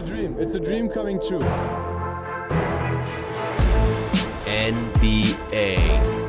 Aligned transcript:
a 0.00 0.02
dream. 0.02 0.36
It's 0.38 0.54
a 0.54 0.60
dream 0.60 0.88
coming 0.88 1.20
true. 1.20 1.44
NBA 4.46 5.76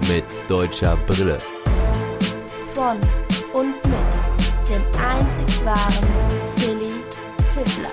mit 0.10 0.26
deutscher 0.50 0.98
Brille. 1.08 1.38
Von 2.74 3.00
und 3.54 3.76
mit 3.88 4.70
dem 4.70 4.84
einzig 5.00 5.66
wahren 5.66 6.10
Philly 6.58 6.92
Fiddler. 7.54 7.92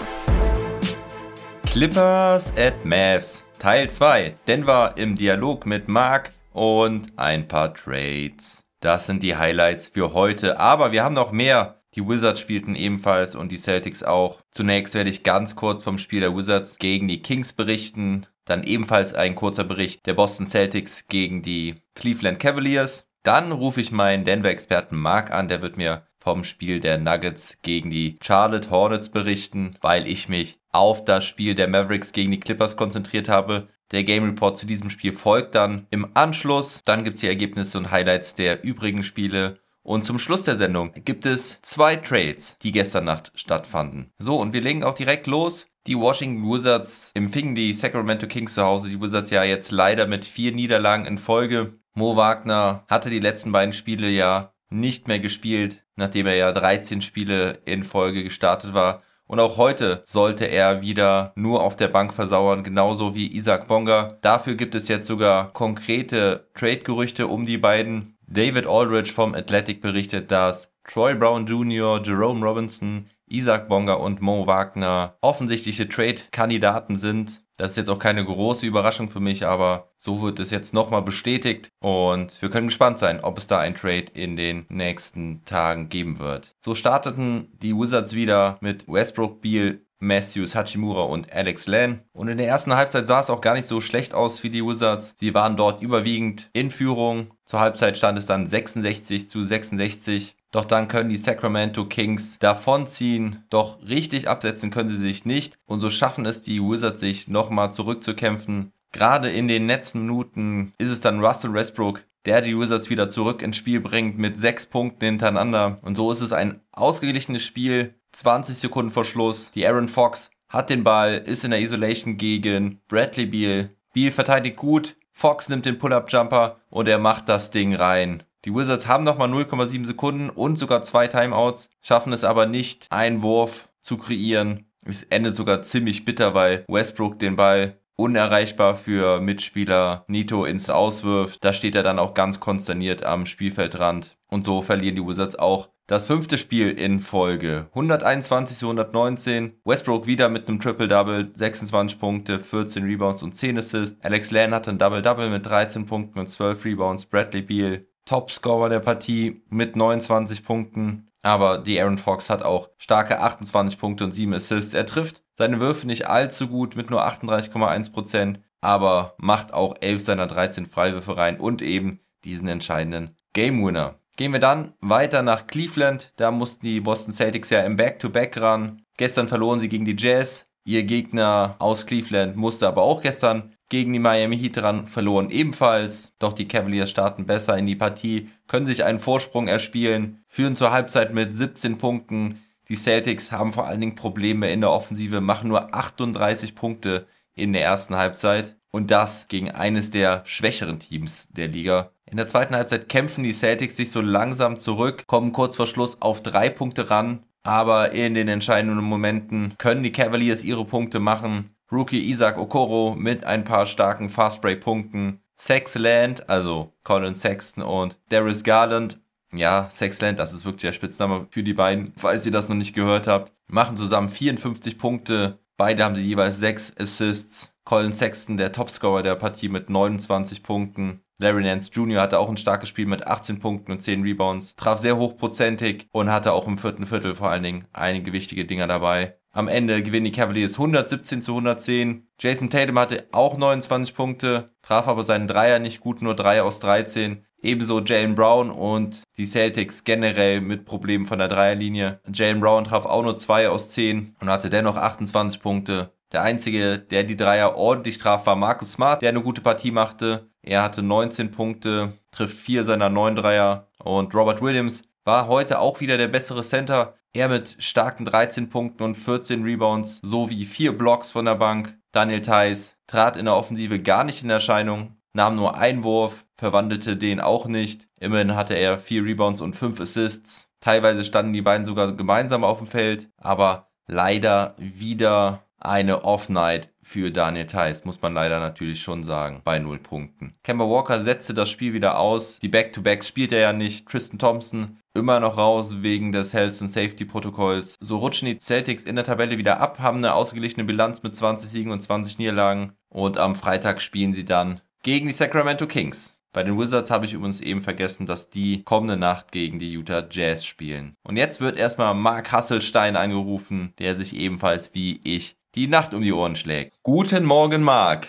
Clippers 1.65 2.53
at 2.57 2.85
Mavs 2.85 3.45
Teil 3.59 3.89
2. 3.89 4.35
Denver 4.47 4.95
im 4.97 5.15
Dialog 5.15 5.65
mit 5.67 5.89
Mark 5.89 6.33
und 6.53 7.13
ein 7.17 7.47
paar 7.47 7.75
Trades. 7.75 8.65
Das 8.81 9.07
sind 9.07 9.23
die 9.23 9.37
Highlights 9.37 9.89
für 9.89 10.13
heute. 10.13 10.59
Aber 10.59 10.93
wir 10.93 11.05
haben 11.05 11.15
noch 11.15 11.31
mehr. 11.31 11.78
Die 11.99 12.07
Wizards 12.07 12.41
spielten 12.41 12.77
ebenfalls 12.77 13.35
und 13.35 13.51
die 13.51 13.59
Celtics 13.59 14.05
auch. 14.05 14.41
Zunächst 14.53 14.95
werde 14.95 15.11
ich 15.11 15.25
ganz 15.25 15.57
kurz 15.57 15.83
vom 15.83 15.99
Spiel 15.99 16.21
der 16.21 16.37
Wizards 16.37 16.79
gegen 16.79 17.09
die 17.09 17.23
Kings 17.23 17.53
berichten. 17.53 18.25
Dann 18.45 18.63
ebenfalls 18.63 19.15
ein 19.15 19.35
kurzer 19.35 19.65
Bericht 19.65 20.07
der 20.07 20.15
Boston 20.15 20.47
Celtics 20.47 21.09
gegen 21.09 21.43
die 21.43 21.75
Cleveland 21.97 22.39
Cavaliers. 22.39 23.09
Dann 23.25 23.51
rufe 23.51 23.81
ich 23.81 23.91
meinen 23.91 24.25
Denver-Experten 24.25 24.97
Mark 24.97 25.33
an, 25.33 25.49
der 25.49 25.61
wird 25.61 25.77
mir 25.77 26.07
vom 26.21 26.45
Spiel 26.45 26.79
der 26.79 26.99
Nuggets 26.99 27.59
gegen 27.63 27.91
die 27.91 28.17
Charlotte 28.23 28.71
Hornets 28.71 29.09
berichten, 29.09 29.75
weil 29.81 30.07
ich 30.07 30.29
mich 30.29 30.61
auf 30.71 31.05
das 31.05 31.25
Spiel 31.25 31.57
der 31.57 31.67
Mavericks 31.67 32.13
gegen 32.13 32.31
die 32.31 32.39
Clippers 32.39 32.77
konzentriert 32.77 33.29
habe. 33.29 33.71
Der 33.91 34.05
Game 34.05 34.23
Report 34.23 34.57
zu 34.57 34.67
diesem 34.67 34.91
Spiel 34.91 35.15
folgt 35.15 35.57
dann 35.57 35.89
im 35.91 36.13
Anschluss. 36.15 36.81
Dann 36.85 37.03
gibt 37.03 37.17
es 37.17 37.23
die 37.23 37.27
Ergebnisse 37.27 37.77
und 37.77 37.91
Highlights 37.91 38.37
der 38.37 38.63
übrigen 38.63 39.03
Spiele. 39.03 39.59
Und 39.89 40.05
zum 40.05 40.19
Schluss 40.19 40.45
der 40.45 40.57
Sendung 40.57 40.93
gibt 41.07 41.25
es 41.25 41.63
zwei 41.63 41.97
Trades, 41.97 42.59
die 42.61 42.73
gestern 42.73 43.07
Nacht 43.07 43.33
stattfanden. 43.35 44.13
So, 44.19 44.39
und 44.39 44.53
wir 44.53 44.61
legen 44.61 44.85
auch 44.85 44.93
direkt 44.93 45.27
los. 45.27 45.67
Die 45.87 45.97
Washington 45.97 46.45
Wizards 46.45 47.11
empfingen 47.15 47.55
die 47.55 47.73
Sacramento 47.73 48.27
Kings 48.27 48.53
zu 48.53 48.63
Hause. 48.63 48.91
Die 48.91 49.01
Wizards 49.01 49.31
ja 49.31 49.45
jetzt 49.45 49.71
leider 49.71 50.07
mit 50.07 50.27
vier 50.27 50.53
Niederlagen 50.53 51.07
in 51.07 51.17
Folge. 51.17 51.73
Mo 51.95 52.17
Wagner 52.17 52.85
hatte 52.87 53.09
die 53.09 53.19
letzten 53.19 53.51
beiden 53.51 53.73
Spiele 53.73 54.11
ja 54.11 54.53
nicht 54.69 55.09
mehr 55.09 55.21
gespielt, 55.21 55.83
nachdem 55.97 56.27
er 56.27 56.35
ja 56.35 56.53
13 56.53 57.01
Spiele 57.01 57.63
in 57.65 57.83
Folge 57.83 58.25
gestartet 58.25 58.75
war. 58.75 59.03
Und 59.25 59.41
auch 59.41 59.57
heute 59.57 60.03
sollte 60.05 60.45
er 60.45 60.83
wieder 60.83 61.33
nur 61.35 61.63
auf 61.63 61.77
der 61.77 61.89
Bank 61.89 62.13
versauern, 62.13 62.63
genauso 62.63 63.15
wie 63.15 63.35
Isaac 63.35 63.69
Bonga. 63.69 64.19
Dafür 64.21 64.55
gibt 64.55 64.75
es 64.75 64.89
jetzt 64.89 65.07
sogar 65.07 65.51
konkrete 65.55 66.51
Trade-Gerüchte 66.53 67.27
um 67.27 67.47
die 67.47 67.59
beiden. 67.59 68.18
David 68.31 68.67
Aldridge 68.67 69.11
vom 69.13 69.35
Athletic 69.35 69.81
berichtet, 69.81 70.31
dass 70.31 70.71
Troy 70.85 71.15
Brown 71.15 71.47
Jr., 71.47 72.03
Jerome 72.05 72.45
Robinson, 72.45 73.09
Isaac 73.27 73.69
Bonga 73.69 73.95
und 73.95 74.21
Mo 74.21 74.47
Wagner 74.47 75.17
offensichtliche 75.23 75.89
Trade-Kandidaten 75.89 76.97
sind. 76.97 77.43
Das 77.57 77.73
ist 77.73 77.77
jetzt 77.79 77.91
auch 77.91 77.99
keine 77.99 78.25
große 78.25 78.67
Überraschung 78.67 79.09
für 79.09 79.19
mich, 79.19 79.47
aber 79.47 79.91
so 79.97 80.23
wird 80.23 80.39
es 80.41 80.51
jetzt 80.51 80.75
nochmal 80.75 81.03
bestätigt 81.03 81.71
und 81.81 82.41
wir 82.41 82.51
können 82.51 82.69
gespannt 82.69 82.99
sein, 82.99 83.21
ob 83.21 83.39
es 83.39 83.47
da 83.47 83.59
ein 83.59 83.75
Trade 83.75 84.07
in 84.15 84.37
den 84.37 84.67
nächsten 84.69 85.45
Tagen 85.45 85.89
geben 85.89 86.19
wird. 86.19 86.55
So 86.61 86.75
starteten 86.75 87.49
die 87.61 87.75
Wizards 87.75 88.15
wieder 88.15 88.59
mit 88.61 88.87
Westbrook, 88.87 89.41
Beal, 89.41 89.81
Matthews, 90.01 90.55
Hachimura 90.55 91.03
und 91.03 91.33
Alex 91.33 91.67
Len. 91.67 92.03
Und 92.13 92.29
in 92.29 92.39
der 92.39 92.49
ersten 92.49 92.75
Halbzeit 92.75 93.07
sah 93.07 93.21
es 93.21 93.31
auch 93.31 93.41
gar 93.41 93.55
nicht 93.55 93.69
so 93.69 93.81
schlecht 93.81 94.15
aus 94.15 94.41
für 94.41 94.51
die 94.51 94.65
Wizards. 94.65 95.15
Sie 95.19 95.35
waren 95.35 95.57
dort 95.57 95.83
überwiegend 95.83 96.51
in 96.53 96.71
Führung. 96.71 97.33
Zur 97.45 97.61
Halbzeit 97.61 97.97
stand 97.97 98.19
es 98.19 98.27
dann 98.27 98.47
66 98.47 99.29
zu 99.29 99.45
66. 99.45 100.37
Doch 100.51 100.65
dann 100.65 100.89
können 100.89 101.11
die 101.11 101.19
Sacramento 101.19 101.85
Kings 101.85 102.39
davonziehen. 102.39 103.45
Doch 103.51 103.83
richtig 103.87 104.29
absetzen 104.29 104.71
können 104.71 104.89
sie 104.89 104.97
sich 104.99 105.25
nicht. 105.25 105.59
Und 105.67 105.81
so 105.81 105.91
schaffen 105.91 106.25
es 106.27 106.43
die 106.43 106.63
Wizards 106.63 107.01
sich 107.01 107.29
nochmal 107.29 107.73
zurückzukämpfen. 107.73 108.73
Gerade 108.93 109.31
in 109.31 109.49
den 109.49 109.67
letzten 109.67 110.01
Minuten 110.01 110.73
ist 110.79 110.91
es 110.91 111.01
dann 111.01 111.23
Russell 111.23 111.53
Westbrook, 111.53 112.05
der 112.25 112.41
die 112.41 112.59
Wizards 112.59 112.89
wieder 112.89 113.09
zurück 113.11 113.43
ins 113.43 113.59
Spiel 113.59 113.81
bringt 113.81 114.19
mit 114.19 114.39
sechs 114.39 114.67
Punkten 114.67 115.05
hintereinander. 115.05 115.79
Und 115.83 115.97
so 115.97 116.11
ist 116.11 116.23
es 116.23 116.33
ein 116.33 116.61
ausgeglichenes 116.73 117.45
Spiel. 117.45 117.95
20 118.13 118.57
Sekunden 118.57 118.91
vor 118.91 119.05
Schluss. 119.05 119.51
Die 119.53 119.67
Aaron 119.67 119.89
Fox 119.89 120.31
hat 120.49 120.71
den 120.71 120.85
Ball, 120.85 121.19
ist 121.19 121.45
in 121.45 121.51
der 121.51 121.61
Isolation 121.61 122.17
gegen 122.17 122.81
Bradley 122.89 123.27
Beal. 123.27 123.71
Beal 123.93 124.13
verteidigt 124.13 124.57
gut. 124.57 124.97
Fox 125.13 125.49
nimmt 125.49 125.67
den 125.67 125.79
Pull-Up-Jumper 125.79 126.61
und 126.71 126.89
er 126.89 126.99
macht 126.99 127.29
das 127.29 127.51
Ding 127.51 127.75
rein. 127.75 128.23
Die 128.45 128.55
Wizards 128.55 128.87
haben 128.87 129.05
nochmal 129.05 129.29
0,7 129.29 129.85
Sekunden 129.85 130.31
und 130.31 130.57
sogar 130.57 130.85
zwei 130.85 131.09
Timeouts, 131.09 131.71
schaffen 131.81 132.13
es 132.13 132.23
aber 132.23 132.47
nicht, 132.47 132.87
einen 132.91 133.23
Wurf 133.23 133.69
zu 133.81 133.97
kreieren. 133.99 134.67
Es 134.85 135.03
endet 135.03 135.35
sogar 135.35 135.63
ziemlich 135.63 136.05
bitter, 136.05 136.35
weil 136.35 136.65
Westbrook 136.69 137.19
den 137.19 137.37
Ball 137.37 137.79
unerreichbar 137.99 138.77
für 138.77 139.21
Mitspieler 139.21 140.05
Nito 140.07 140.45
ins 140.45 140.71
Auswirft. 140.71 141.45
Da 141.45 141.53
steht 141.53 141.75
er 141.75 141.83
dann 141.83 141.99
auch 141.99 142.15
ganz 142.15 142.41
konsterniert 142.41 143.05
am 143.05 143.27
Spielfeldrand. 143.27 144.17
Und 144.29 144.45
so 144.45 144.63
verlieren 144.63 144.97
die 144.97 145.07
Wizards 145.07 145.37
auch 145.37 145.69
das 145.89 146.07
fünfte 146.07 146.39
Spiel 146.39 146.71
in 146.71 147.01
Folge. 147.01 147.67
121 147.71 148.57
zu 148.57 148.67
119. 148.67 149.59
Westbrook 149.65 150.07
wieder 150.07 150.29
mit 150.29 150.47
einem 150.47 150.61
Triple-Double. 150.61 151.31
26 151.35 151.99
Punkte, 151.99 152.39
14 152.39 152.85
Rebounds 152.85 153.23
und 153.23 153.35
10 153.35 153.59
Assists. 153.59 154.05
Alex 154.05 154.31
Len 154.31 154.55
hatte 154.55 154.71
ein 154.71 154.79
Double-Double 154.79 155.31
mit 155.31 155.47
13 155.47 155.87
Punkten 155.87 156.21
und 156.21 156.29
12 156.29 156.65
Rebounds. 156.65 157.07
Bradley 157.07 157.43
Beal 157.43 157.87
Topscorer 158.05 158.69
der 158.69 158.81
Partie 158.81 159.43
mit 159.49 159.77
29 159.77 160.45
Punkten. 160.45 161.09
Aber 161.23 161.59
die 161.59 161.81
Aaron 161.81 161.99
Fox 161.99 162.31
hat 162.31 162.43
auch 162.45 162.69
starke 162.79 163.21
28 163.21 163.79
Punkte 163.79 164.05
und 164.05 164.13
7 164.13 164.33
Assists. 164.35 164.75
Er 164.75 164.87
trifft 164.87 165.25
seine 165.39 165.61
Würfe 165.61 165.87
nicht 165.87 166.09
allzu 166.09 166.49
gut 166.49 166.75
mit 166.75 166.91
nur 166.91 167.07
38,1%, 167.07 168.41
aber 168.61 169.15
macht 169.19 169.55
auch 169.55 169.77
11 169.81 170.03
seiner 170.03 170.27
13 170.27 170.67
Freiwürfe 170.67 171.17
rein 171.17 171.39
und 171.39 171.63
eben 171.63 172.01
diesen 172.25 172.49
entscheidenden 172.49 173.17
Game 173.33 173.65
Winner. 173.65 174.01
Gehen 174.17 174.33
wir 174.33 174.41
dann 174.41 174.73
weiter 174.81 175.23
nach 175.23 175.47
Cleveland. 175.47 176.13
Da 176.17 176.33
mussten 176.33 176.67
die 176.67 176.81
Boston 176.81 177.15
Celtics 177.15 177.51
ja 177.51 177.61
im 177.61 177.77
Back-to-Back 177.77 178.37
-Back 178.37 178.41
ran. 178.41 178.83
Gestern 178.97 179.29
verloren 179.29 179.61
sie 179.61 179.69
gegen 179.69 179.85
die 179.85 179.97
Jazz. 179.97 180.49
Ihr 180.65 180.83
Gegner 180.83 181.55
aus 181.61 181.87
Cleveland 181.87 182.37
musste 182.37 182.67
aber 182.67 182.83
auch 182.83 183.01
gestern 183.01 183.55
gegen 183.69 183.93
die 183.93 184.01
Miami 184.01 184.37
Heat 184.37 184.57
dran, 184.57 184.89
verloren 184.89 185.31
ebenfalls. 185.31 186.13
Doch 186.19 186.33
die 186.33 186.49
Cavaliers 186.49 186.91
starten 186.91 187.27
besser 187.27 187.57
in 187.57 187.67
die 187.67 187.77
Partie, 187.77 188.29
können 188.49 188.67
sich 188.67 188.83
einen 188.83 188.99
Vorsprung 188.99 189.47
erspielen, 189.47 190.25
führen 190.27 190.57
zur 190.57 190.73
Halbzeit 190.73 191.15
mit 191.15 191.37
17 191.37 191.79
Punkten. 191.79 192.43
Die 192.69 192.77
Celtics 192.77 193.33
haben 193.33 193.53
vor 193.53 193.67
allen 193.67 193.81
Dingen 193.81 193.95
Probleme 193.95 194.51
in 194.51 194.61
der 194.61 194.71
Offensive, 194.71 195.21
machen 195.21 195.49
nur 195.49 195.75
38 195.75 196.55
Punkte 196.55 197.07
in 197.35 197.53
der 197.53 197.63
ersten 197.63 197.97
Halbzeit. 197.97 198.57
Und 198.71 198.91
das 198.91 199.29
gegen 199.29 199.51
eines 199.51 199.91
der 199.91 200.23
schwächeren 200.27 200.79
Teams 200.79 201.29
der 201.31 201.49
Liga. 201.49 201.93
In 202.05 202.19
der 202.19 202.29
zweiten 202.29 202.55
Halbzeit 202.55 202.89
kämpfen 202.89 203.25
die 203.25 203.33
Celtics 203.33 203.77
sich 203.77 203.91
so 203.91 204.03
langsam 204.03 204.59
zurück, 204.59 205.05
kommen 205.07 205.33
kurz 205.33 205.57
vor 205.57 205.67
Schluss 205.67 206.01
auf 206.03 206.23
drei 206.23 206.51
Punkte 206.51 206.91
ran. 206.91 207.25
Aber 207.43 207.93
in 207.93 208.13
den 208.13 208.29
entscheidenden 208.29 208.85
Momenten 208.85 209.55
können 209.57 209.83
die 209.83 209.93
Cavaliers 209.93 210.45
ihre 210.45 210.67
Punkte 210.67 211.01
machen. 211.01 211.55
Rookie 211.73 212.11
Isaac 212.11 212.37
Okoro 212.37 212.95
mit 212.95 213.25
ein 213.25 213.45
paar 213.45 213.67
starken 213.67 214.11
Fastbreak-Punkten. 214.11 215.21
Sexland, 215.37 216.29
also 216.29 216.75
Colin 216.83 217.15
Sexton 217.15 217.63
und 217.63 217.99
Darius 218.11 218.43
Garland. 218.43 219.01
Ja, 219.35 219.69
Sexland, 219.71 220.19
das 220.19 220.33
ist 220.33 220.45
wirklich 220.45 220.63
der 220.63 220.73
Spitzname 220.73 221.27
für 221.31 221.43
die 221.43 221.55
beiden, 221.55 221.93
falls 221.97 222.25
ihr 222.25 222.33
das 222.33 222.49
noch 222.49 222.57
nicht 222.57 222.75
gehört 222.75 223.07
habt. 223.07 223.33
Machen 223.47 223.77
zusammen 223.77 224.09
54 224.09 224.79
Punkte. 224.79 225.39
Beide 225.57 225.85
haben 225.85 225.97
sie 225.97 226.03
jeweils 226.03 226.39
6 226.39 226.75
Assists. 226.79 227.53
Colin 227.65 227.93
Sexton, 227.93 228.39
der 228.39 228.53
Topscorer 228.53 229.03
der 229.03 229.17
Partie 229.17 229.51
mit 229.51 229.69
29 229.69 230.43
Punkten. 230.43 231.03
Larry 231.19 231.43
Nance 231.43 231.71
Jr. 231.73 232.01
hatte 232.01 232.19
auch 232.19 232.29
ein 232.31 232.37
starkes 232.37 232.69
Spiel 232.69 232.87
mit 232.87 233.07
18 233.07 233.41
Punkten 233.41 233.73
und 233.73 233.83
10 233.83 234.03
Rebounds. 234.03 234.55
Traf 234.57 234.79
sehr 234.79 234.97
hochprozentig 234.97 235.89
und 235.91 236.11
hatte 236.11 236.33
auch 236.33 236.47
im 236.47 236.57
vierten 236.57 236.87
Viertel 236.87 237.15
vor 237.17 237.29
allen 237.29 237.43
Dingen 237.43 237.67
einige 237.73 238.13
wichtige 238.13 238.45
Dinger 238.45 238.69
dabei. 238.69 239.19
Am 239.33 239.49
Ende 239.49 239.83
gewinnen 239.83 240.07
die 240.07 240.13
Cavaliers 240.13 240.55
117 240.55 241.21
zu 241.21 241.33
110. 241.33 242.09
Jason 242.19 242.51
Tatum 242.51 242.79
hatte 242.79 243.09
auch 243.13 243.37
29 243.37 243.95
Punkte, 243.95 244.53
traf 244.63 244.89
aber 244.89 245.03
seinen 245.03 245.29
Dreier 245.29 245.59
nicht 245.59 245.81
gut, 245.81 246.03
nur 246.03 246.15
3 246.15 246.43
aus 246.43 246.61
13. 246.61 247.27
Ebenso 247.41 247.81
Jalen 247.81 248.15
Brown 248.15 248.51
und 248.51 249.03
die 249.17 249.27
Celtics 249.27 249.85
generell 249.85 250.41
mit 250.41 250.65
Problemen 250.65 251.07
von 251.07 251.19
der 251.19 251.29
Dreierlinie. 251.29 252.01
Jalen 252.13 252.41
Brown 252.41 252.65
traf 252.65 252.85
auch 252.85 253.03
nur 253.03 253.17
2 253.17 253.49
aus 253.49 253.71
10 253.71 254.17
und 254.21 254.29
hatte 254.29 254.51
dennoch 254.51 254.77
28 254.77 255.41
Punkte. 255.41 255.93
Der 256.13 256.23
einzige, 256.23 256.79
der 256.79 257.05
die 257.05 257.17
Dreier 257.17 257.57
ordentlich 257.57 257.99
traf, 257.99 258.27
war 258.27 258.35
Marcus 258.35 258.73
Smart, 258.73 259.03
der 259.03 259.11
eine 259.11 259.23
gute 259.23 259.43
Partie 259.43 259.71
machte. 259.71 260.31
Er 260.43 260.63
hatte 260.63 260.83
19 260.83 261.31
Punkte, 261.31 261.93
trifft 262.11 262.37
4 262.37 262.65
seiner 262.65 262.89
9 262.89 263.17
Dreier. 263.17 263.69
Und 263.79 264.15
Robert 264.15 264.41
Williams 264.41 264.85
war 265.05 265.29
heute 265.29 265.61
auch 265.61 265.81
wieder 265.81 265.97
der 265.97 266.09
bessere 266.09 266.43
Center. 266.43 266.95
Er 267.13 267.29
mit 267.29 267.57
starken 267.59 268.05
13 268.05 268.51
Punkten 268.51 268.83
und 268.83 268.95
14 268.95 269.45
Rebounds 269.45 270.01
sowie 270.03 270.45
4 270.45 270.77
Blocks 270.77 271.13
von 271.13 271.25
der 271.25 271.37
Bank. 271.37 271.79
Daniel 271.93 272.23
Theiss 272.23 272.77
trat 272.87 273.17
in 273.17 273.27
der 273.27 273.37
Offensive 273.37 273.81
gar 273.81 274.05
nicht 274.05 274.23
in 274.23 274.31
Erscheinung, 274.31 274.97
nahm 275.13 275.37
nur 275.37 275.57
einen 275.57 275.85
Wurf, 275.85 276.27
verwandelte 276.39 276.97
den 276.97 277.21
auch 277.21 277.47
nicht. 277.47 277.89
Immerhin 278.01 278.35
hatte 278.35 278.55
er 278.55 278.79
4 278.79 279.05
Rebounds 279.05 279.41
und 279.41 279.55
5 279.55 279.81
Assists. 279.81 280.49
Teilweise 280.61 281.05
standen 281.05 281.33
die 281.33 281.43
beiden 281.43 281.67
sogar 281.67 281.93
gemeinsam 281.93 282.45
auf 282.45 282.59
dem 282.59 282.67
Feld, 282.67 283.11
aber 283.19 283.69
leider 283.87 284.55
wieder 284.57 285.45
eine 285.61 286.05
Off-Night 286.05 286.73
für 286.83 287.11
Daniel 287.11 287.47
Theiss, 287.47 287.85
muss 287.85 288.01
man 288.01 288.15
leider 288.15 288.39
natürlich 288.39 288.81
schon 288.81 289.03
sagen, 289.03 289.43
bei 289.45 289.59
null 289.59 289.79
Punkten. 289.79 290.35
Kemba 290.45 290.65
Walker 290.65 291.03
setzte 291.03 291.35
das 291.35 291.51
Spiel 291.51 291.75
wieder 291.75 291.99
aus. 291.99 292.39
Die 292.39 292.49
Back-to-Backs 292.49 293.09
spielt 293.09 293.33
er 293.33 293.41
ja 293.41 293.53
nicht. 293.53 293.89
Tristan 293.89 294.19
Thompson 294.19 294.79
immer 294.95 295.21
noch 295.21 295.37
raus 295.37 295.83
wegen 295.83 296.13
des 296.13 296.33
Health 296.33 296.61
and 296.63 296.71
Safety 296.71 297.05
Protokolls. 297.05 297.77
So 297.81 297.99
rutschen 297.99 298.27
die 298.27 298.39
Celtics 298.39 298.85
in 298.85 298.97
der 298.97 299.05
Tabelle 299.05 299.39
wieder 299.39 299.61
ab, 299.61 299.79
haben 299.81 299.99
eine 299.99 300.15
ausgeglichene 300.15 300.65
Bilanz 300.65 301.03
mit 301.03 301.15
20 301.15 301.51
Siegen 301.51 301.73
und 301.73 301.81
20 301.81 302.19
Niederlagen. 302.19 302.73
Und 302.89 303.19
am 303.19 303.35
Freitag 303.35 303.83
spielen 303.83 304.13
sie 304.13 304.25
dann 304.25 304.61
gegen 304.83 305.07
die 305.07 305.13
Sacramento 305.13 305.67
Kings. 305.67 306.18
Bei 306.39 306.45
den 306.45 306.57
Wizards 306.57 306.93
habe 306.93 307.05
ich 307.05 307.15
übrigens 307.15 307.41
eben 307.41 307.63
vergessen, 307.63 308.07
dass 308.07 308.31
die 308.31 308.63
kommende 308.63 308.97
Nacht 308.97 309.33
gegen 309.33 309.59
die 309.59 309.73
Utah 309.73 310.07
Jazz 310.09 310.45
spielen. 310.45 310.95
Und 311.03 311.17
jetzt 311.17 311.41
wird 311.41 311.59
erstmal 311.59 311.95
Mark 311.95 312.31
Hasselstein 312.31 312.95
angerufen, 312.95 313.75
der 313.81 313.97
sich 313.97 314.15
ebenfalls 314.15 314.73
wie 314.73 315.01
ich 315.03 315.35
die 315.57 315.67
Nacht 315.67 315.95
um 315.95 316.03
die 316.03 316.13
Ohren 316.13 316.37
schlägt. 316.37 316.77
Guten 316.85 317.25
Morgen, 317.25 317.65
Marc. 317.65 318.07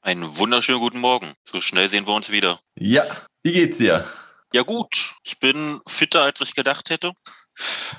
Einen 0.00 0.38
wunderschönen 0.38 0.80
guten 0.80 1.00
Morgen. 1.00 1.34
So 1.44 1.60
schnell 1.60 1.88
sehen 1.88 2.06
wir 2.06 2.14
uns 2.14 2.32
wieder. 2.32 2.58
Ja, 2.74 3.04
wie 3.42 3.52
geht's 3.52 3.76
dir? 3.76 4.06
Ja 4.54 4.62
gut, 4.62 5.16
ich 5.22 5.38
bin 5.38 5.78
fitter, 5.86 6.22
als 6.22 6.40
ich 6.40 6.54
gedacht 6.54 6.88
hätte. 6.88 7.12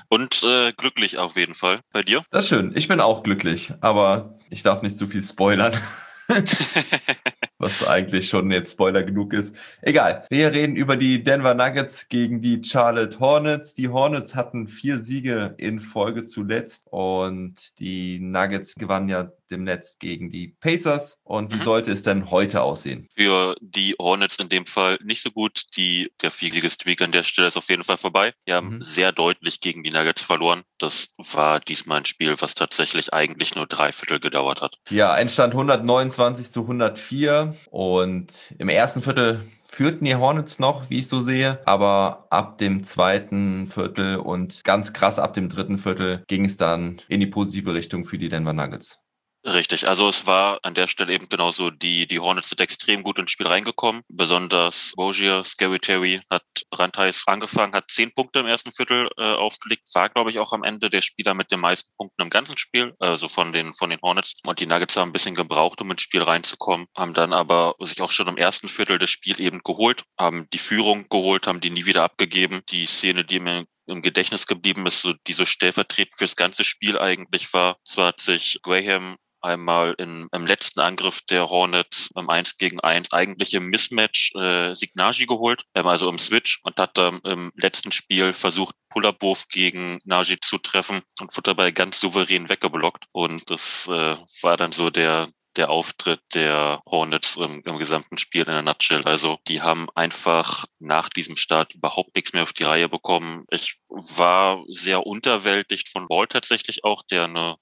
Und 0.08 0.42
äh, 0.42 0.72
glücklich 0.72 1.18
auf 1.18 1.36
jeden 1.36 1.54
Fall. 1.54 1.78
Bei 1.92 2.02
dir? 2.02 2.24
Das 2.32 2.46
ist 2.46 2.48
schön. 2.48 2.72
Ich 2.74 2.88
bin 2.88 2.98
auch 2.98 3.22
glücklich, 3.22 3.72
aber 3.82 4.36
ich 4.50 4.64
darf 4.64 4.82
nicht 4.82 4.98
zu 4.98 5.06
viel 5.06 5.22
spoilern. 5.22 5.80
was 7.58 7.86
eigentlich 7.86 8.28
schon 8.28 8.50
jetzt 8.50 8.72
Spoiler 8.72 9.02
genug 9.02 9.32
ist. 9.32 9.56
Egal. 9.82 10.26
Wir 10.30 10.52
reden 10.52 10.76
über 10.76 10.96
die 10.96 11.22
Denver 11.22 11.54
Nuggets 11.54 12.08
gegen 12.08 12.40
die 12.40 12.62
Charlotte 12.64 13.18
Hornets. 13.20 13.74
Die 13.74 13.88
Hornets 13.88 14.34
hatten 14.34 14.66
vier 14.68 14.98
Siege 14.98 15.54
in 15.58 15.80
Folge 15.80 16.24
zuletzt 16.24 16.88
und 16.90 17.78
die 17.78 18.18
Nuggets 18.20 18.74
gewannen 18.74 19.08
ja 19.08 19.30
demnächst 19.54 20.00
gegen 20.00 20.30
die 20.30 20.48
Pacers. 20.60 21.18
Und 21.22 21.52
wie 21.52 21.58
mhm. 21.58 21.62
sollte 21.62 21.92
es 21.92 22.02
denn 22.02 22.30
heute 22.30 22.62
aussehen? 22.62 23.08
Für 23.16 23.56
die 23.60 23.94
Hornets 23.98 24.36
in 24.36 24.48
dem 24.48 24.66
Fall 24.66 24.98
nicht 25.02 25.22
so 25.22 25.30
gut. 25.30 25.64
Die, 25.76 26.12
der 26.20 26.30
viersiege 26.30 26.70
Streak 26.70 27.00
an 27.02 27.12
der 27.12 27.22
Stelle 27.22 27.48
ist 27.48 27.56
auf 27.56 27.68
jeden 27.68 27.84
Fall 27.84 27.96
vorbei. 27.96 28.32
Wir 28.44 28.56
haben 28.56 28.74
mhm. 28.74 28.80
sehr 28.80 29.12
deutlich 29.12 29.60
gegen 29.60 29.82
die 29.82 29.90
Nuggets 29.90 30.22
verloren. 30.22 30.62
Das 30.78 31.14
war 31.16 31.60
diesmal 31.60 31.98
ein 31.98 32.04
Spiel, 32.06 32.34
was 32.40 32.54
tatsächlich 32.54 33.12
eigentlich 33.12 33.54
nur 33.54 33.66
drei 33.66 33.92
Viertel 33.92 34.20
gedauert 34.20 34.60
hat. 34.60 34.76
Ja, 34.90 35.16
Endstand 35.16 35.54
129 35.54 36.50
zu 36.50 36.62
104. 36.62 37.54
Und 37.70 38.54
im 38.58 38.68
ersten 38.68 39.02
Viertel 39.02 39.40
führten 39.74 40.04
die 40.04 40.14
Hornets 40.14 40.58
noch, 40.58 40.88
wie 40.88 41.00
ich 41.00 41.08
so 41.08 41.20
sehe. 41.20 41.60
Aber 41.66 42.26
ab 42.30 42.58
dem 42.58 42.84
zweiten 42.84 43.66
Viertel 43.66 44.16
und 44.16 44.64
ganz 44.64 44.92
krass 44.92 45.18
ab 45.18 45.34
dem 45.34 45.48
dritten 45.48 45.78
Viertel 45.78 46.22
ging 46.28 46.44
es 46.44 46.56
dann 46.56 47.00
in 47.08 47.20
die 47.20 47.26
positive 47.26 47.74
Richtung 47.74 48.04
für 48.04 48.18
die 48.18 48.28
Denver 48.28 48.52
Nuggets. 48.52 49.00
Richtig, 49.46 49.86
also 49.86 50.08
es 50.08 50.26
war 50.26 50.58
an 50.62 50.72
der 50.72 50.86
Stelle 50.86 51.12
eben 51.12 51.28
genauso, 51.28 51.68
die, 51.68 52.06
die 52.06 52.18
Hornets 52.18 52.48
sind 52.48 52.62
extrem 52.62 53.02
gut 53.02 53.18
ins 53.18 53.30
Spiel 53.30 53.46
reingekommen. 53.46 54.00
Besonders 54.08 54.94
Rozier, 54.96 55.44
Scary 55.44 55.78
Terry 55.78 56.22
hat 56.30 56.44
brandheiß 56.70 57.24
angefangen, 57.26 57.74
hat 57.74 57.90
zehn 57.90 58.10
Punkte 58.14 58.38
im 58.40 58.46
ersten 58.46 58.72
Viertel 58.72 59.10
äh, 59.18 59.34
aufgelegt, 59.34 59.86
war, 59.92 60.08
glaube 60.08 60.30
ich, 60.30 60.38
auch 60.38 60.54
am 60.54 60.64
Ende 60.64 60.88
der 60.88 61.02
Spieler 61.02 61.34
mit 61.34 61.50
den 61.50 61.60
meisten 61.60 61.90
Punkten 61.98 62.22
im 62.22 62.30
ganzen 62.30 62.56
Spiel, 62.56 62.94
also 62.98 63.28
von 63.28 63.52
den, 63.52 63.74
von 63.74 63.90
den 63.90 64.00
Hornets. 64.00 64.36
Und 64.46 64.60
die 64.60 64.66
Nuggets 64.66 64.96
haben 64.96 65.10
ein 65.10 65.12
bisschen 65.12 65.34
gebraucht, 65.34 65.78
um 65.82 65.90
ins 65.90 66.00
Spiel 66.00 66.22
reinzukommen, 66.22 66.86
haben 66.96 67.12
dann 67.12 67.34
aber 67.34 67.74
sich 67.80 68.00
auch 68.00 68.12
schon 68.12 68.28
im 68.28 68.38
ersten 68.38 68.68
Viertel 68.68 68.98
das 68.98 69.10
Spiel 69.10 69.38
eben 69.42 69.60
geholt, 69.62 70.04
haben 70.18 70.48
die 70.54 70.58
Führung 70.58 71.06
geholt, 71.10 71.46
haben 71.46 71.60
die 71.60 71.70
nie 71.70 71.84
wieder 71.84 72.02
abgegeben. 72.02 72.62
Die 72.70 72.86
Szene, 72.86 73.26
die 73.26 73.40
mir 73.40 73.66
im 73.86 74.00
Gedächtnis 74.00 74.46
geblieben 74.46 74.86
ist, 74.86 75.02
so, 75.02 75.12
die 75.26 75.34
so 75.34 75.44
stellvertretend 75.44 76.16
fürs 76.16 76.36
ganze 76.36 76.64
Spiel 76.64 76.98
eigentlich 76.98 77.52
war. 77.52 77.76
Zwar 77.84 78.06
hat 78.08 78.20
sich 78.20 78.58
Graham 78.62 79.16
einmal 79.44 79.94
in, 79.98 80.28
im 80.32 80.46
letzten 80.46 80.80
Angriff 80.80 81.20
der 81.30 81.48
Hornets 81.50 82.10
im 82.16 82.30
1 82.30 82.58
gegen 82.58 82.80
1 82.80 83.12
eigentlich 83.12 83.54
im 83.54 83.68
Mismatch 83.68 84.32
äh, 84.34 84.74
Signagi 84.74 85.26
geholt, 85.26 85.64
ähm, 85.74 85.86
also 85.86 86.08
im 86.08 86.18
Switch 86.18 86.60
und 86.64 86.78
hat 86.78 86.96
dann 86.98 87.20
im 87.24 87.52
letzten 87.56 87.92
Spiel 87.92 88.32
versucht, 88.32 88.74
Pull-Up-Wurf 88.90 89.48
gegen 89.48 89.98
Nagy 90.04 90.38
zu 90.40 90.58
treffen 90.58 91.02
und 91.20 91.36
wurde 91.36 91.50
dabei 91.50 91.70
ganz 91.70 92.00
souverän 92.00 92.48
weggeblockt. 92.48 93.04
Und 93.12 93.50
das 93.50 93.88
äh, 93.88 94.16
war 94.42 94.56
dann 94.56 94.72
so 94.72 94.90
der, 94.90 95.28
der 95.56 95.70
Auftritt 95.70 96.20
der 96.34 96.80
Hornets 96.86 97.36
im, 97.36 97.62
im, 97.64 97.78
gesamten 97.78 98.18
Spiel 98.18 98.42
in 98.42 98.52
der 98.52 98.62
Nutshell. 98.62 99.02
Also 99.04 99.38
die 99.48 99.62
haben 99.62 99.88
einfach 99.94 100.64
nach 100.78 101.08
diesem 101.08 101.36
Start 101.36 101.74
überhaupt 101.74 102.14
nichts 102.14 102.32
mehr 102.32 102.42
auf 102.42 102.52
die 102.52 102.64
Reihe 102.64 102.88
bekommen. 102.88 103.44
Ich 103.50 103.78
war 103.88 104.64
sehr 104.68 105.06
unterwältigt 105.06 105.88
von 105.88 106.08
Ball 106.08 106.26
tatsächlich 106.26 106.84
auch, 106.84 107.02
der 107.02 107.24
eine 107.24 107.56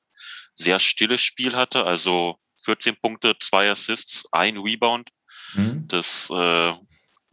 sehr 0.54 0.78
stilles 0.78 1.22
Spiel 1.22 1.54
hatte. 1.54 1.84
Also 1.84 2.37
14 2.64 2.96
Punkte, 2.96 3.37
zwei 3.38 3.70
Assists, 3.70 4.25
ein 4.32 4.56
Rebound. 4.56 5.10
Mhm. 5.54 5.87
Das 5.88 6.31
äh, 6.31 6.75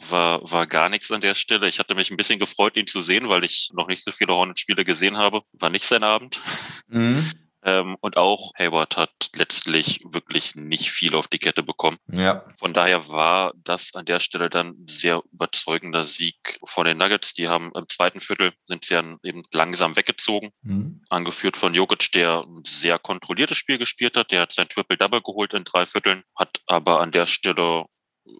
war, 0.10 0.52
war 0.52 0.68
gar 0.68 0.90
nichts 0.90 1.12
an 1.12 1.22
der 1.22 1.36
Stelle. 1.36 1.68
Ich 1.68 1.80
hatte 1.80 1.96
mich 1.96 2.10
ein 2.10 2.18
bisschen 2.18 2.40
gefreut, 2.40 2.78
ihn 2.78 2.88
zu 2.88 3.02
sehen, 3.02 3.30
weil 3.30 3.44
ich 3.44 3.70
noch 3.74 3.88
nicht 3.88 4.04
so 4.04 4.12
viele 4.12 4.34
Hornet-Spiele 4.34 4.84
gesehen 4.84 5.18
habe. 5.18 5.42
War 5.54 5.70
nicht 5.70 5.86
sein 5.86 6.04
Abend. 6.04 6.40
Mhm. 6.88 7.30
Ähm, 7.64 7.98
und 8.00 8.16
auch 8.16 8.52
Hayward 8.58 8.96
hat 8.96 9.32
letztlich 9.36 10.00
wirklich 10.06 10.56
nicht 10.56 10.92
viel 10.92 11.16
auf 11.16 11.28
die 11.28 11.40
Kette 11.40 11.62
bekommen. 11.62 11.98
Ja. 12.12 12.46
Von 12.58 12.74
daher 12.74 13.10
war 13.10 13.54
das 13.64 13.96
an 13.96 14.06
der 14.06 14.20
Stelle 14.20 14.50
dann 14.50 14.76
sehr 14.90 15.22
überzeugender 15.32 16.06
Sieg 16.06 16.60
von 16.64 16.86
den 16.86 16.98
Nuggets. 16.98 17.34
Die 17.34 17.50
haben 17.50 17.72
im 17.76 17.88
zweiten 17.90 18.20
Viertel 18.20 18.54
sind 18.64 18.86
sie 18.86 18.94
dann 18.94 19.18
eben 19.24 19.42
langsam 19.52 19.96
weggezogen, 19.98 20.52
mhm. 20.62 21.02
angeführt 21.10 21.58
von 21.58 21.74
Jokic, 21.74 22.12
der 22.14 22.46
ein 22.48 22.64
sehr 22.66 22.98
kontrolliertes 22.98 23.58
Spiel 23.58 23.78
gespielt 23.78 24.16
hat. 24.16 24.32
Der 24.32 24.42
hat 24.42 24.54
sein 24.54 24.70
Triple-Double 24.70 25.22
geholt 25.22 25.54
in 25.54 25.66
drei 25.66 25.86
Vierteln, 25.86 26.24
hat 26.36 26.62
aber 26.66 27.02
an 27.02 27.12
der 27.12 27.26
Stelle 27.26 27.86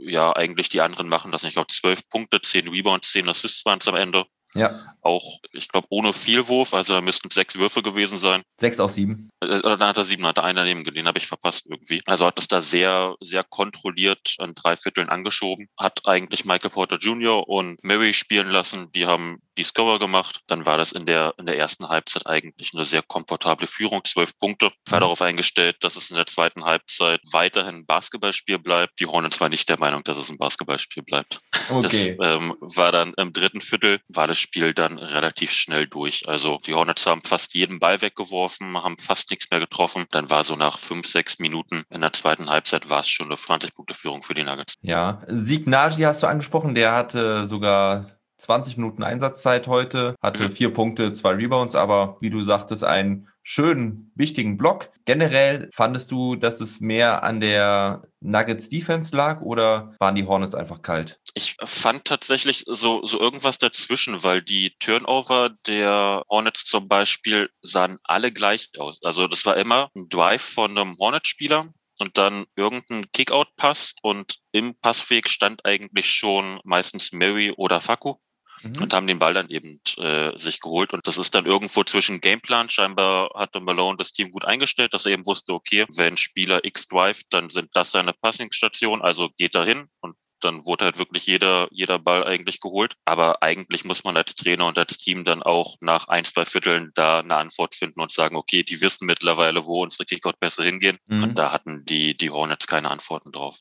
ja 0.02 0.36
eigentlich 0.36 0.70
die 0.70 0.82
anderen 0.82 1.10
machen 1.10 1.32
das 1.32 1.44
nicht. 1.44 1.52
Ich 1.52 1.56
glaube, 1.56 1.74
zwölf 1.74 2.08
Punkte, 2.10 2.42
zehn 2.42 2.68
Rebounds, 2.70 3.12
zehn 3.12 3.28
Assists 3.28 3.66
waren 3.66 3.80
es 3.80 3.88
am 3.88 3.96
Ende. 3.96 4.26
Ja. 4.56 4.72
Auch, 5.02 5.40
ich 5.54 5.68
glaube, 5.68 5.88
ohne 5.90 6.12
Vielwurf, 6.12 6.74
also 6.74 6.94
da 6.94 7.02
müssten 7.02 7.30
sechs 7.30 7.58
Würfe 7.58 7.84
gewesen 7.84 8.18
sein. 8.18 8.42
Sechs 8.60 8.80
aus 8.80 8.96
sieben. 8.96 9.30
Äh, 9.42 9.60
oder 9.60 9.78
dann 9.78 9.90
hat 9.90 9.98
er 9.98 10.06
sieben, 10.06 10.26
hat 10.26 10.38
er 10.38 10.44
einen 10.44 10.58
daneben, 10.58 10.84
den 10.84 11.08
habe 11.08 11.18
ich 11.18 11.28
verpasst 11.28 11.68
irgendwie. 11.70 12.02
Also 12.06 12.26
hat 12.26 12.40
es 12.40 12.48
da 12.48 12.62
sehr, 12.62 13.16
sehr 13.22 13.44
kontrolliert 13.44 14.36
an 14.40 14.54
drei 14.54 14.76
Vierteln 14.76 15.10
angeschoben. 15.10 15.68
Hat 15.78 16.06
eigentlich 16.06 16.46
Michael 16.46 16.72
Porter 16.72 16.98
Jr. 16.98 17.48
und 17.48 17.84
Mary 17.84 18.14
spielen 18.14 18.50
lassen. 18.50 18.92
Die 18.94 19.06
haben 19.06 19.42
die 19.60 19.64
Scorer 19.64 20.00
gemacht. 20.00 20.40
Dann 20.48 20.66
war 20.66 20.78
das 20.78 20.94
in 20.94 21.06
der, 21.06 21.34
in 21.38 21.46
der 21.46 21.58
ersten 21.58 21.90
Halbzeit 21.90 22.26
eigentlich 22.26 22.72
eine 22.74 22.86
sehr 22.86 23.02
komfortable 23.02 23.68
Führung, 23.68 24.04
zwölf 24.06 24.38
Punkte. 24.38 24.72
War 24.88 25.00
mhm. 25.00 25.02
darauf 25.02 25.22
eingestellt, 25.22 25.78
dass 25.82 25.98
es 25.98 26.10
in 26.10 26.16
der 26.16 26.26
zweiten 26.26 26.64
Halbzeit 26.64 27.20
weiterhin 27.32 27.76
ein 27.76 27.86
Basketballspiel 27.86 28.58
bleibt. 28.58 29.00
Die 29.00 29.06
Hornets 29.06 29.42
war 29.42 29.50
nicht 29.50 29.68
der 29.68 29.78
Meinung, 29.78 30.04
dass 30.04 30.18
es 30.18 30.30
ein 30.30 30.38
Basketballspiel 30.38 31.04
bleibt. 31.04 31.42
Okay. 31.70 32.16
Das 32.18 32.32
ähm, 32.32 32.56
war 32.62 32.92
dann 32.92 33.14
im 33.18 33.34
dritten 33.34 33.62
Viertel, 33.62 34.00
war 34.08 34.28
das 34.28 34.40
Spiel 34.40 34.74
dann 34.74 34.98
relativ 34.98 35.52
schnell 35.52 35.88
durch. 35.88 36.28
Also 36.28 36.60
die 36.66 36.74
Hornets 36.74 37.06
haben 37.06 37.22
fast 37.22 37.54
jeden 37.54 37.80
Ball 37.80 38.02
weggeworfen, 38.02 38.78
haben 38.82 38.98
fast 38.98 39.30
nichts 39.30 39.52
mehr 39.52 39.60
getroffen. 39.60 40.06
Dann 40.12 40.30
war 40.30 40.46
so 40.46 40.56
nach 40.56 40.80
fünf, 40.80 41.06
sechs 41.06 41.38
Minuten 41.40 41.84
in 41.90 42.02
der 42.02 42.14
zweiten 42.14 42.50
Halbzeit 42.50 42.90
war 42.90 43.02
es 43.02 43.10
schon 43.10 43.26
eine 43.26 43.36
20-Punkte-Führung 43.36 44.24
für 44.24 44.34
die 44.34 44.44
Nuggets. 44.44 44.76
Ja, 44.82 45.22
Sieg 45.28 45.68
Nagy 45.68 46.04
hast 46.04 46.24
du 46.24 46.28
angesprochen, 46.28 46.76
der 46.76 46.94
hatte 46.94 47.46
sogar 47.46 48.19
20 48.40 48.78
Minuten 48.78 49.04
Einsatzzeit 49.04 49.68
heute, 49.68 50.16
hatte 50.22 50.46
mhm. 50.46 50.52
vier 50.52 50.74
Punkte, 50.74 51.14
zwei 51.14 51.34
Rebounds, 51.34 51.76
aber 51.76 52.18
wie 52.22 52.30
du 52.30 52.44
sagtest, 52.44 52.84
einen 52.84 53.28
schönen, 53.44 54.12
wichtigen 54.16 54.58
Block. 54.58 54.92
Generell 55.06 55.70
fandest 55.74 56.12
du, 56.12 56.36
dass 56.36 56.62
es 56.62 56.80
mehr 56.80 57.24
an 57.24 57.42
der 57.42 58.04
Nuggets 58.22 58.70
Defense 58.70 59.16
lag 59.16 59.42
oder 59.42 59.94
waren 60.00 60.16
die 60.16 60.26
Hornets 60.26 60.56
einfach 60.56 60.82
kalt? 60.82 61.20
Ich 61.34 61.58
fand 61.64 62.06
tatsächlich 62.06 62.66
so, 62.68 63.06
so 63.06 63.20
irgendwas 63.20 63.58
dazwischen, 63.58 64.24
weil 64.24 64.42
die 64.42 64.76
Turnover 64.80 65.50
der 65.66 66.24
Hornets 66.30 66.66
zum 66.66 66.88
Beispiel 66.88 67.50
sahen 67.62 67.96
alle 68.04 68.32
gleich 68.32 68.70
aus. 68.78 69.02
Also 69.04 69.28
das 69.28 69.46
war 69.46 69.58
immer 69.58 69.90
ein 69.96 70.10
Drive 70.10 70.44
von 70.44 70.78
einem 70.78 70.98
Hornets-Spieler, 70.98 71.70
und 72.02 72.18
dann 72.18 72.46
irgendein 72.56 73.12
Kickout-Pass 73.12 73.96
und 74.02 74.40
im 74.54 74.74
Passweg 74.76 75.28
stand 75.28 75.66
eigentlich 75.66 76.10
schon 76.10 76.62
meistens 76.64 77.12
Mary 77.12 77.52
oder 77.52 77.82
Faku 77.82 78.16
mhm. 78.64 78.82
und 78.82 78.94
haben 78.94 79.08
den 79.08 79.20
Ball 79.20 79.34
dann 79.34 79.50
eben 79.50 79.80
äh, 79.98 80.38
sich 80.38 80.60
geholt. 80.60 80.94
Und 80.94 81.06
das 81.08 81.18
ist 81.18 81.36
dann 81.36 81.46
irgendwo 81.46 81.84
zwischen 81.84 82.22
Gameplan. 82.22 82.70
Scheinbar 82.70 83.32
hatte 83.36 83.60
Malone 83.60 83.98
das 83.98 84.14
Team 84.14 84.32
gut 84.32 84.46
eingestellt, 84.46 84.94
dass 84.94 85.06
er 85.06 85.14
eben 85.14 85.26
wusste, 85.26 85.54
okay, 85.54 85.86
wenn 85.96 86.18
Spieler 86.18 86.64
X 86.64 86.88
drive, 86.88 87.22
dann 87.30 87.50
sind 87.50 87.70
das 87.74 87.92
seine 87.92 88.14
Passing-Station, 88.14 89.02
also 89.02 89.30
geht 89.38 89.56
er 89.56 89.66
hin 89.66 89.88
und 90.02 90.16
dann 90.42 90.66
wurde 90.66 90.86
halt 90.86 91.00
wirklich 91.00 91.26
jeder, 91.26 91.68
jeder 91.72 92.00
Ball 92.00 92.24
eigentlich 92.24 92.60
geholt. 92.60 92.96
Aber 93.06 93.44
eigentlich 93.44 93.84
muss 93.84 94.04
man 94.04 94.18
als 94.18 94.36
Trainer 94.36 94.68
und 94.68 94.78
als 94.78 94.98
Team 94.98 95.24
dann 95.24 95.44
auch 95.44 95.76
nach 95.82 96.08
ein, 96.08 96.26
zwei 96.26 96.46
Vierteln 96.46 96.92
da 96.96 97.20
eine 97.20 97.36
Antwort 97.36 97.76
finden 97.76 98.02
und 98.02 98.12
sagen, 98.12 98.36
okay, 98.36 98.64
die 98.64 98.82
wissen 98.82 99.06
mittlerweile, 99.06 99.66
wo 99.66 99.84
unsere 99.84 100.06
Kickout-Pässe 100.06 100.64
hingehen. 100.64 100.98
Mhm. 101.08 101.24
Und 101.24 101.36
da 101.40 101.52
hatten 101.52 101.86
die, 101.86 102.16
die 102.18 102.30
Hornets 102.30 102.68
keine 102.68 102.90
Antworten 102.90 103.32
drauf. 103.32 103.60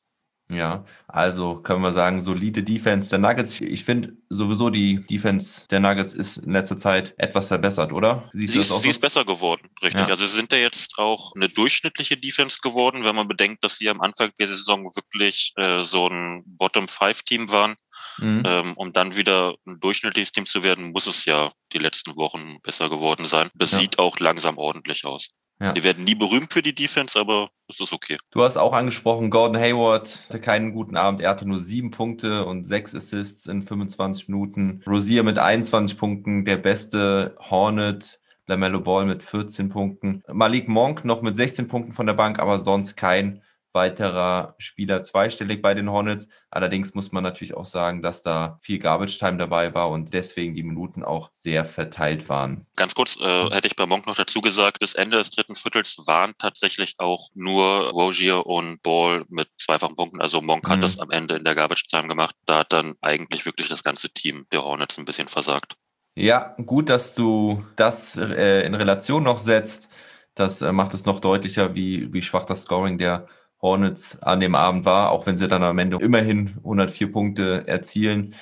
Ja, 0.50 0.84
also 1.06 1.56
können 1.56 1.82
wir 1.82 1.92
sagen, 1.92 2.22
solide 2.22 2.62
Defense 2.62 3.10
der 3.10 3.18
Nuggets. 3.18 3.60
Ich 3.60 3.84
finde 3.84 4.16
sowieso 4.30 4.70
die 4.70 5.04
Defense 5.06 5.68
der 5.68 5.78
Nuggets 5.80 6.14
ist 6.14 6.38
in 6.38 6.52
letzter 6.52 6.78
Zeit 6.78 7.14
etwas 7.18 7.48
verbessert, 7.48 7.92
oder? 7.92 8.30
Siehst 8.32 8.54
sie, 8.54 8.60
ist, 8.60 8.68
sie 8.68 8.82
so? 8.82 8.88
ist 8.88 9.00
besser 9.00 9.26
geworden, 9.26 9.68
richtig. 9.82 10.00
Ja. 10.00 10.08
Also 10.08 10.26
sie 10.26 10.34
sind 10.34 10.50
ja 10.50 10.58
jetzt 10.58 10.98
auch 10.98 11.32
eine 11.34 11.50
durchschnittliche 11.50 12.16
Defense 12.16 12.60
geworden, 12.62 13.04
wenn 13.04 13.14
man 13.14 13.28
bedenkt, 13.28 13.62
dass 13.62 13.76
sie 13.76 13.90
am 13.90 14.00
Anfang 14.00 14.30
der 14.38 14.48
Saison 14.48 14.84
wirklich 14.96 15.52
äh, 15.56 15.82
so 15.82 16.08
ein 16.08 16.44
Bottom-Five-Team 16.46 17.50
waren. 17.50 17.74
Mhm. 18.18 18.42
Ähm, 18.46 18.72
um 18.76 18.92
dann 18.92 19.16
wieder 19.16 19.54
ein 19.66 19.80
durchschnittliches 19.80 20.32
Team 20.32 20.46
zu 20.46 20.62
werden, 20.62 20.92
muss 20.92 21.06
es 21.06 21.24
ja 21.24 21.52
die 21.72 21.78
letzten 21.78 22.16
Wochen 22.16 22.58
besser 22.62 22.88
geworden 22.88 23.26
sein. 23.26 23.50
Das 23.54 23.72
ja. 23.72 23.78
sieht 23.78 23.98
auch 23.98 24.18
langsam 24.18 24.56
ordentlich 24.56 25.04
aus. 25.04 25.30
Ja. 25.60 25.72
Die 25.72 25.82
werden 25.82 26.04
nie 26.04 26.14
berühmt 26.14 26.52
für 26.52 26.62
die 26.62 26.74
Defense, 26.74 27.18
aber 27.18 27.50
es 27.68 27.80
ist 27.80 27.92
okay. 27.92 28.16
Du 28.30 28.42
hast 28.42 28.56
auch 28.56 28.72
angesprochen, 28.72 29.30
Gordon 29.30 29.60
Hayward 29.60 30.26
hatte 30.28 30.40
keinen 30.40 30.72
guten 30.72 30.96
Abend. 30.96 31.20
Er 31.20 31.30
hatte 31.30 31.46
nur 31.46 31.58
sieben 31.58 31.90
Punkte 31.90 32.46
und 32.46 32.64
sechs 32.64 32.94
Assists 32.94 33.46
in 33.46 33.62
25 33.62 34.28
Minuten. 34.28 34.82
Rosier 34.86 35.24
mit 35.24 35.38
21 35.38 35.98
Punkten, 35.98 36.44
der 36.44 36.58
beste 36.58 37.36
Hornet. 37.38 38.20
LaMelo 38.48 38.80
Ball 38.80 39.04
mit 39.04 39.22
14 39.22 39.68
Punkten. 39.68 40.22
Malik 40.26 40.68
Monk 40.68 41.04
noch 41.04 41.20
mit 41.20 41.36
16 41.36 41.68
Punkten 41.68 41.92
von 41.92 42.06
der 42.06 42.14
Bank, 42.14 42.38
aber 42.38 42.58
sonst 42.58 42.96
kein 42.96 43.42
weiterer 43.78 44.56
Spieler 44.58 45.04
zweistellig 45.04 45.62
bei 45.62 45.72
den 45.72 45.88
Hornets. 45.88 46.26
Allerdings 46.50 46.94
muss 46.94 47.12
man 47.12 47.22
natürlich 47.22 47.54
auch 47.54 47.66
sagen, 47.66 48.02
dass 48.02 48.24
da 48.24 48.58
viel 48.60 48.80
Garbage 48.80 49.18
Time 49.18 49.36
dabei 49.38 49.72
war 49.72 49.90
und 49.90 50.12
deswegen 50.12 50.54
die 50.54 50.64
Minuten 50.64 51.04
auch 51.04 51.30
sehr 51.32 51.64
verteilt 51.64 52.28
waren. 52.28 52.66
Ganz 52.74 52.96
kurz 52.96 53.16
äh, 53.20 53.50
hätte 53.50 53.68
ich 53.68 53.76
bei 53.76 53.86
Monk 53.86 54.08
noch 54.08 54.16
dazu 54.16 54.40
gesagt, 54.40 54.80
bis 54.80 54.94
Ende 54.94 55.18
des 55.18 55.30
dritten 55.30 55.54
Viertels 55.54 55.96
waren 56.06 56.34
tatsächlich 56.38 56.94
auch 56.98 57.30
nur 57.34 57.90
Rogier 57.90 58.46
und 58.46 58.82
Ball 58.82 59.22
mit 59.28 59.48
zweifachen 59.58 59.94
Punkten. 59.94 60.20
Also 60.20 60.42
Monk 60.42 60.66
mhm. 60.66 60.72
hat 60.72 60.82
das 60.82 60.98
am 60.98 61.12
Ende 61.12 61.36
in 61.36 61.44
der 61.44 61.54
Garbage 61.54 61.86
Time 61.86 62.08
gemacht. 62.08 62.34
Da 62.46 62.58
hat 62.58 62.72
dann 62.72 62.96
eigentlich 63.00 63.46
wirklich 63.46 63.68
das 63.68 63.84
ganze 63.84 64.10
Team 64.10 64.46
der 64.50 64.64
Hornets 64.64 64.98
ein 64.98 65.04
bisschen 65.04 65.28
versagt. 65.28 65.76
Ja, 66.16 66.56
gut, 66.66 66.88
dass 66.88 67.14
du 67.14 67.64
das 67.76 68.16
äh, 68.16 68.66
in 68.66 68.74
Relation 68.74 69.22
noch 69.22 69.38
setzt. 69.38 69.88
Das 70.34 70.62
äh, 70.62 70.72
macht 70.72 70.94
es 70.94 71.04
noch 71.04 71.20
deutlicher, 71.20 71.74
wie, 71.74 72.12
wie 72.12 72.22
schwach 72.22 72.44
das 72.44 72.62
Scoring 72.62 72.98
der 72.98 73.26
Hornets 73.60 74.20
an 74.22 74.40
dem 74.40 74.54
Abend 74.54 74.84
war, 74.84 75.10
auch 75.10 75.26
wenn 75.26 75.36
sie 75.36 75.48
dann 75.48 75.62
am 75.62 75.78
Ende 75.78 75.98
immerhin 76.00 76.54
104 76.58 77.12
Punkte 77.12 77.64
erzielen. 77.66 78.34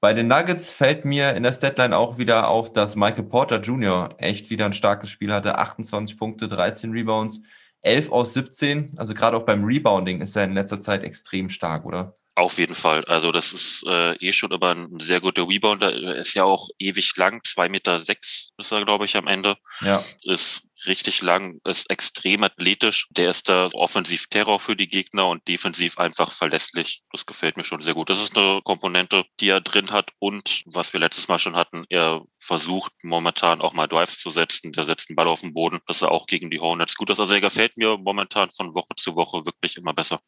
Bei 0.00 0.12
den 0.12 0.28
Nuggets 0.28 0.72
fällt 0.72 1.04
mir 1.04 1.34
in 1.34 1.44
der 1.44 1.52
Statline 1.52 1.96
auch 1.96 2.18
wieder 2.18 2.48
auf, 2.48 2.72
dass 2.72 2.96
Michael 2.96 3.24
Porter 3.24 3.60
Jr. 3.60 4.10
echt 4.18 4.50
wieder 4.50 4.66
ein 4.66 4.74
starkes 4.74 5.10
Spiel 5.10 5.32
hatte. 5.32 5.58
28 5.58 6.18
Punkte, 6.18 6.46
13 6.46 6.90
Rebounds, 6.90 7.40
11 7.80 8.12
aus 8.12 8.34
17. 8.34 8.98
Also 8.98 9.14
gerade 9.14 9.36
auch 9.36 9.46
beim 9.46 9.64
Rebounding 9.64 10.20
ist 10.20 10.36
er 10.36 10.44
in 10.44 10.52
letzter 10.52 10.80
Zeit 10.80 11.04
extrem 11.04 11.48
stark, 11.48 11.86
oder? 11.86 12.16
Auf 12.36 12.58
jeden 12.58 12.74
Fall. 12.74 13.04
Also 13.04 13.30
das 13.30 13.52
ist 13.52 13.84
äh, 13.86 14.14
eh 14.16 14.32
schon 14.32 14.52
aber 14.52 14.74
ein 14.74 14.98
sehr 14.98 15.20
guter 15.20 15.48
Rebounder. 15.48 15.92
Er 15.92 16.16
ist 16.16 16.34
ja 16.34 16.42
auch 16.42 16.68
ewig 16.78 17.16
lang, 17.16 17.40
zwei 17.44 17.68
Meter 17.68 18.00
sechs 18.00 18.50
ist 18.58 18.72
er, 18.72 18.84
glaube 18.84 19.04
ich, 19.04 19.16
am 19.16 19.28
Ende. 19.28 19.56
Ja. 19.82 20.02
Ist 20.24 20.66
richtig 20.86 21.22
lang, 21.22 21.60
ist 21.64 21.90
extrem 21.90 22.44
athletisch. 22.44 23.08
Der 23.10 23.30
ist 23.30 23.48
da 23.48 23.68
offensiv 23.72 24.26
Terror 24.28 24.60
für 24.60 24.76
die 24.76 24.88
Gegner 24.88 25.28
und 25.28 25.46
defensiv 25.48 25.98
einfach 25.98 26.32
verlässlich. 26.32 27.02
Das 27.12 27.26
gefällt 27.26 27.56
mir 27.56 27.64
schon 27.64 27.82
sehr 27.82 27.94
gut. 27.94 28.10
Das 28.10 28.22
ist 28.22 28.36
eine 28.36 28.60
Komponente, 28.64 29.22
die 29.40 29.48
er 29.48 29.60
drin 29.60 29.90
hat 29.90 30.10
und 30.18 30.62
was 30.66 30.92
wir 30.92 31.00
letztes 31.00 31.28
Mal 31.28 31.38
schon 31.38 31.56
hatten, 31.56 31.84
er 31.88 32.22
versucht 32.38 32.92
momentan 33.02 33.60
auch 33.60 33.72
mal 33.72 33.86
Drives 33.86 34.18
zu 34.18 34.30
setzen. 34.30 34.72
Der 34.72 34.84
setzt 34.84 35.08
den 35.08 35.16
Ball 35.16 35.28
auf 35.28 35.40
den 35.40 35.54
Boden. 35.54 35.80
Das 35.86 35.96
ist 35.96 36.02
auch 36.04 36.26
gegen 36.26 36.50
die 36.50 36.60
Hornets 36.60 36.96
gut. 36.96 37.10
Also 37.10 37.32
er 37.34 37.40
gefällt 37.40 37.76
mir 37.76 37.96
momentan 37.98 38.50
von 38.50 38.74
Woche 38.74 38.94
zu 38.96 39.16
Woche 39.16 39.44
wirklich 39.46 39.76
immer 39.76 39.94
besser. 39.94 40.18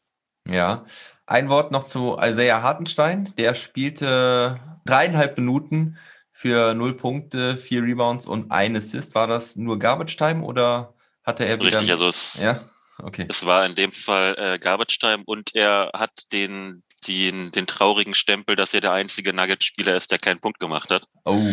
Ja, 0.48 0.84
ein 1.26 1.48
Wort 1.48 1.72
noch 1.72 1.84
zu 1.84 2.16
Isaiah 2.20 2.62
Hartenstein. 2.62 3.32
Der 3.36 3.54
spielte 3.54 4.60
dreieinhalb 4.84 5.36
Minuten 5.36 5.98
für 6.37 6.75
null 6.75 6.95
Punkte, 6.95 7.57
vier 7.57 7.83
Rebounds 7.83 8.26
und 8.26 8.50
ein 8.52 8.76
Assist. 8.76 9.14
War 9.14 9.26
das 9.26 9.57
nur 9.57 9.78
Garbage 9.78 10.19
Time 10.19 10.43
oder 10.43 10.93
hatte 11.25 11.47
er 11.47 11.59
wieder... 11.59 11.78
Richtig, 11.78 11.90
also 11.90 12.09
es, 12.09 12.38
ja? 12.43 12.59
okay. 13.02 13.25
es 13.26 13.47
war 13.47 13.64
in 13.64 13.75
dem 13.75 13.90
Fall 13.90 14.37
äh, 14.38 14.59
Garbage 14.59 14.99
Time 14.99 15.23
und 15.25 15.55
er 15.55 15.90
hat 15.95 16.31
den, 16.33 16.83
den, 17.07 17.50
den 17.50 17.67
traurigen 17.67 18.15
Stempel, 18.15 18.57
dass 18.57 18.75
er 18.75 18.81
der 18.81 18.93
einzige 18.93 19.33
Nugget-Spieler 19.33 19.97
ist, 19.97 20.11
der 20.11 20.19
keinen 20.19 20.41
Punkt 20.41 20.61
gemacht 20.61 20.91
hat. 20.91 21.09
Oh. 21.25 21.53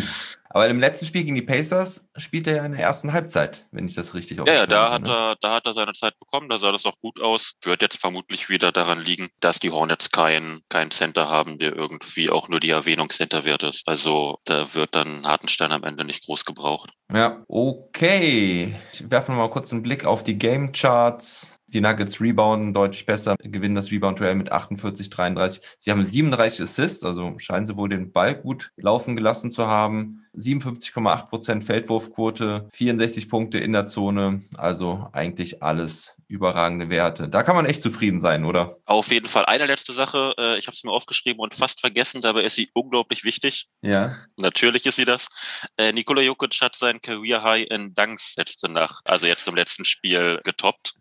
Aber 0.54 0.68
im 0.68 0.78
letzten 0.78 1.04
Spiel 1.06 1.24
gegen 1.24 1.34
die 1.34 1.42
Pacers 1.42 2.06
spielt 2.16 2.46
er 2.46 2.56
ja 2.56 2.64
in 2.64 2.72
der 2.72 2.80
ersten 2.80 3.12
Halbzeit, 3.12 3.66
wenn 3.72 3.88
ich 3.88 3.96
das 3.96 4.14
richtig 4.14 4.38
Ja, 4.38 4.54
ja 4.54 4.66
da, 4.68 4.92
hat 4.92 5.02
ne? 5.02 5.10
er, 5.10 5.36
da 5.40 5.52
hat 5.52 5.66
er 5.66 5.72
seine 5.72 5.94
Zeit 5.94 6.16
bekommen, 6.16 6.48
da 6.48 6.58
sah 6.58 6.70
das 6.70 6.86
auch 6.86 6.96
gut 7.00 7.20
aus. 7.20 7.54
Wird 7.64 7.82
jetzt 7.82 7.98
vermutlich 7.98 8.48
wieder 8.48 8.70
daran 8.70 9.00
liegen, 9.00 9.30
dass 9.40 9.58
die 9.58 9.72
Hornets 9.72 10.12
keinen 10.12 10.60
kein 10.68 10.92
Center 10.92 11.28
haben, 11.28 11.58
der 11.58 11.74
irgendwie 11.74 12.30
auch 12.30 12.48
nur 12.48 12.60
die 12.60 12.70
Erwähnung 12.70 13.10
Center 13.10 13.44
wert 13.44 13.64
ist. 13.64 13.88
Also 13.88 14.38
da 14.44 14.74
wird 14.74 14.94
dann 14.94 15.26
Hartenstein 15.26 15.72
am 15.72 15.82
Ende 15.82 16.04
nicht 16.04 16.24
groß 16.24 16.44
gebraucht. 16.44 16.90
Ja, 17.12 17.44
okay. 17.48 18.76
Ich 18.92 19.10
werfe 19.10 19.32
mal 19.32 19.50
kurz 19.50 19.72
einen 19.72 19.82
Blick 19.82 20.04
auf 20.04 20.22
die 20.22 20.38
Game 20.38 20.70
Charts. 20.70 21.53
Die 21.74 21.80
Nuggets 21.80 22.20
rebounden 22.20 22.72
deutlich 22.72 23.04
besser, 23.04 23.34
gewinnen 23.42 23.74
das 23.74 23.90
Rebound-Duell 23.90 24.36
mit 24.36 24.52
48, 24.52 25.10
33. 25.10 25.60
Sie 25.80 25.90
haben 25.90 26.04
37 26.04 26.62
Assists, 26.62 27.02
also 27.02 27.34
scheinen 27.38 27.66
sie 27.66 27.76
wohl 27.76 27.88
den 27.88 28.12
Ball 28.12 28.36
gut 28.36 28.70
laufen 28.76 29.16
gelassen 29.16 29.50
zu 29.50 29.66
haben. 29.66 30.23
57,8% 30.36 31.62
Feldwurfquote, 31.62 32.68
64 32.72 33.28
Punkte 33.28 33.58
in 33.58 33.72
der 33.72 33.86
Zone, 33.86 34.42
also 34.56 35.08
eigentlich 35.12 35.62
alles 35.62 36.14
überragende 36.28 36.88
Werte. 36.90 37.28
Da 37.28 37.42
kann 37.42 37.56
man 37.56 37.66
echt 37.66 37.82
zufrieden 37.82 38.20
sein, 38.20 38.44
oder? 38.44 38.78
Auf 38.86 39.10
jeden 39.10 39.28
Fall. 39.28 39.44
Eine 39.46 39.66
letzte 39.66 39.92
Sache, 39.92 40.34
äh, 40.38 40.58
ich 40.58 40.66
habe 40.66 40.74
es 40.74 40.84
mir 40.84 40.90
aufgeschrieben 40.90 41.40
und 41.40 41.54
fast 41.54 41.80
vergessen, 41.80 42.20
dabei 42.20 42.42
ist 42.42 42.56
sie 42.56 42.70
unglaublich 42.74 43.24
wichtig. 43.24 43.68
Ja. 43.82 44.12
Natürlich 44.36 44.86
ist 44.86 44.96
sie 44.96 45.04
das. 45.04 45.28
Äh, 45.76 45.92
Nikola 45.92 46.22
Jokic 46.22 46.60
hat 46.60 46.74
sein 46.74 47.00
Career 47.00 47.42
High 47.42 47.66
in 47.70 47.94
Dunks 47.94 48.36
letzte 48.36 48.70
Nacht, 48.70 49.08
also 49.08 49.26
jetzt 49.26 49.46
im 49.46 49.54
letzten 49.54 49.84
Spiel 49.84 50.40
getoppt. 50.44 50.94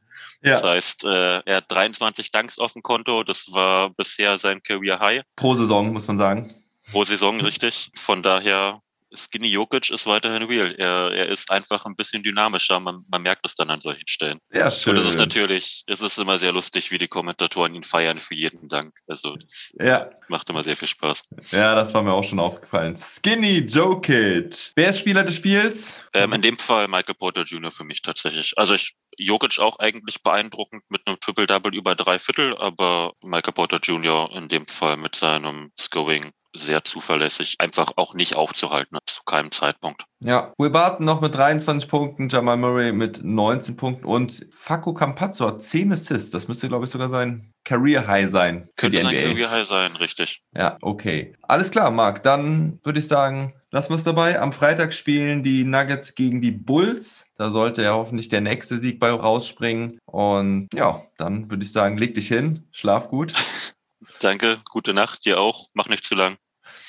Ja. 0.43 0.51
Das 0.51 0.63
heißt, 0.63 1.05
äh, 1.05 1.39
er 1.45 1.57
hat 1.57 1.71
23 1.71 2.31
Dunks 2.31 2.59
auf 2.59 2.73
dem 2.73 2.83
Konto. 2.83 3.23
Das 3.23 3.51
war 3.51 3.89
bisher 3.91 4.37
sein 4.37 4.61
Career 4.61 4.99
High. 4.99 5.23
Pro 5.35 5.55
Saison, 5.55 5.91
muss 5.91 6.07
man 6.07 6.17
sagen. 6.17 6.53
Pro 6.91 7.03
Saison, 7.03 7.39
richtig. 7.41 7.91
Von 7.95 8.21
daher 8.21 8.81
Skinny 9.15 9.47
Jokic 9.47 9.91
ist 9.91 10.07
weiterhin 10.07 10.43
real. 10.43 10.73
Er, 10.77 11.11
er 11.11 11.27
ist 11.27 11.51
einfach 11.51 11.85
ein 11.85 11.95
bisschen 11.95 12.23
dynamischer. 12.23 12.79
Man, 12.79 13.05
man 13.09 13.21
merkt 13.21 13.45
es 13.45 13.55
dann 13.55 13.69
an 13.69 13.79
solchen 13.79 14.07
Stellen. 14.07 14.39
Ja, 14.53 14.71
schön. 14.71 14.93
Und 14.93 15.01
es 15.01 15.07
ist 15.07 15.17
natürlich, 15.17 15.83
es 15.87 16.01
ist 16.01 16.17
immer 16.17 16.37
sehr 16.37 16.51
lustig, 16.51 16.91
wie 16.91 16.97
die 16.97 17.07
Kommentatoren 17.07 17.75
ihn 17.75 17.83
feiern 17.83 18.19
für 18.19 18.35
jeden 18.35 18.67
Dank. 18.67 18.93
Also, 19.07 19.35
das 19.35 19.71
ja. 19.79 20.09
macht 20.27 20.49
immer 20.49 20.63
sehr 20.63 20.77
viel 20.77 20.87
Spaß. 20.87 21.21
Ja, 21.51 21.75
das 21.75 21.93
war 21.93 22.01
mir 22.01 22.13
auch 22.13 22.23
schon 22.23 22.39
aufgefallen. 22.39 22.97
Skinny 22.97 23.59
Jokic. 23.59 24.71
Wer 24.75 24.89
ist 24.89 24.99
Spieler 24.99 25.23
des 25.23 25.35
Spiels? 25.35 26.03
Ähm, 26.13 26.33
in 26.33 26.41
dem 26.41 26.57
Fall 26.57 26.87
Michael 26.87 27.15
Porter 27.15 27.43
Jr. 27.43 27.71
für 27.71 27.83
mich 27.83 28.01
tatsächlich. 28.01 28.53
Also, 28.57 28.73
ich, 28.73 28.95
Jokic 29.17 29.59
auch 29.59 29.79
eigentlich 29.79 30.23
beeindruckend 30.23 30.83
mit 30.89 31.05
einem 31.05 31.19
Triple-Double 31.19 31.75
über 31.75 31.95
drei 31.95 32.19
Viertel, 32.19 32.57
aber 32.57 33.13
Michael 33.21 33.53
Porter 33.53 33.77
Jr. 33.77 34.31
in 34.35 34.47
dem 34.47 34.65
Fall 34.65 34.97
mit 34.97 35.15
seinem 35.15 35.71
Scoring 35.79 36.31
sehr 36.55 36.83
zuverlässig, 36.83 37.55
einfach 37.59 37.93
auch 37.95 38.13
nicht 38.13 38.35
aufzuhalten 38.35 38.97
zu 39.05 39.23
keinem 39.23 39.51
Zeitpunkt. 39.51 40.05
Ja, 40.19 40.53
Will 40.57 40.69
Barton 40.69 41.05
noch 41.05 41.19
mit 41.19 41.35
23 41.35 41.89
Punkten, 41.89 42.29
Jamal 42.29 42.57
Murray 42.57 42.93
mit 42.93 43.23
19 43.23 43.75
Punkten 43.75 44.05
und 44.05 44.47
Facu 44.51 44.93
Campazzo 44.93 45.47
hat 45.47 45.61
10 45.61 45.91
Assists. 45.91 46.31
Das 46.31 46.47
müsste, 46.47 46.69
glaube 46.69 46.85
ich, 46.85 46.91
sogar 46.91 47.09
sein 47.09 47.51
Career 47.65 48.07
High 48.07 48.29
sein. 48.29 48.69
Könnte 48.77 49.01
sein 49.01 49.15
Career 49.15 49.51
High 49.51 49.67
sein, 49.67 49.95
richtig. 49.95 50.43
Ja, 50.55 50.77
okay. 50.81 51.35
Alles 51.41 51.71
klar, 51.71 51.91
Marc. 51.91 52.23
Dann 52.23 52.79
würde 52.83 52.99
ich 52.99 53.07
sagen, 53.07 53.53
lassen 53.71 53.89
wir 53.89 53.95
es 53.95 54.03
dabei. 54.03 54.39
Am 54.39 54.53
Freitag 54.53 54.93
spielen 54.93 55.43
die 55.43 55.63
Nuggets 55.63 56.15
gegen 56.15 56.41
die 56.41 56.51
Bulls. 56.51 57.25
Da 57.37 57.51
sollte 57.51 57.83
ja 57.83 57.93
hoffentlich 57.93 58.29
der 58.29 58.41
nächste 58.41 58.79
Sieg 58.79 58.99
bei 58.99 59.11
rausspringen. 59.11 59.99
Und 60.05 60.69
ja, 60.73 61.03
dann 61.17 61.49
würde 61.49 61.63
ich 61.63 61.71
sagen, 61.71 61.97
leg 61.97 62.15
dich 62.15 62.27
hin, 62.27 62.67
schlaf 62.71 63.09
gut. 63.09 63.33
Danke, 64.21 64.59
gute 64.69 64.93
Nacht, 64.93 65.25
dir 65.25 65.39
auch. 65.39 65.67
Mach 65.73 65.87
nicht 65.87 66.05
zu 66.05 66.15
lang. 66.15 66.37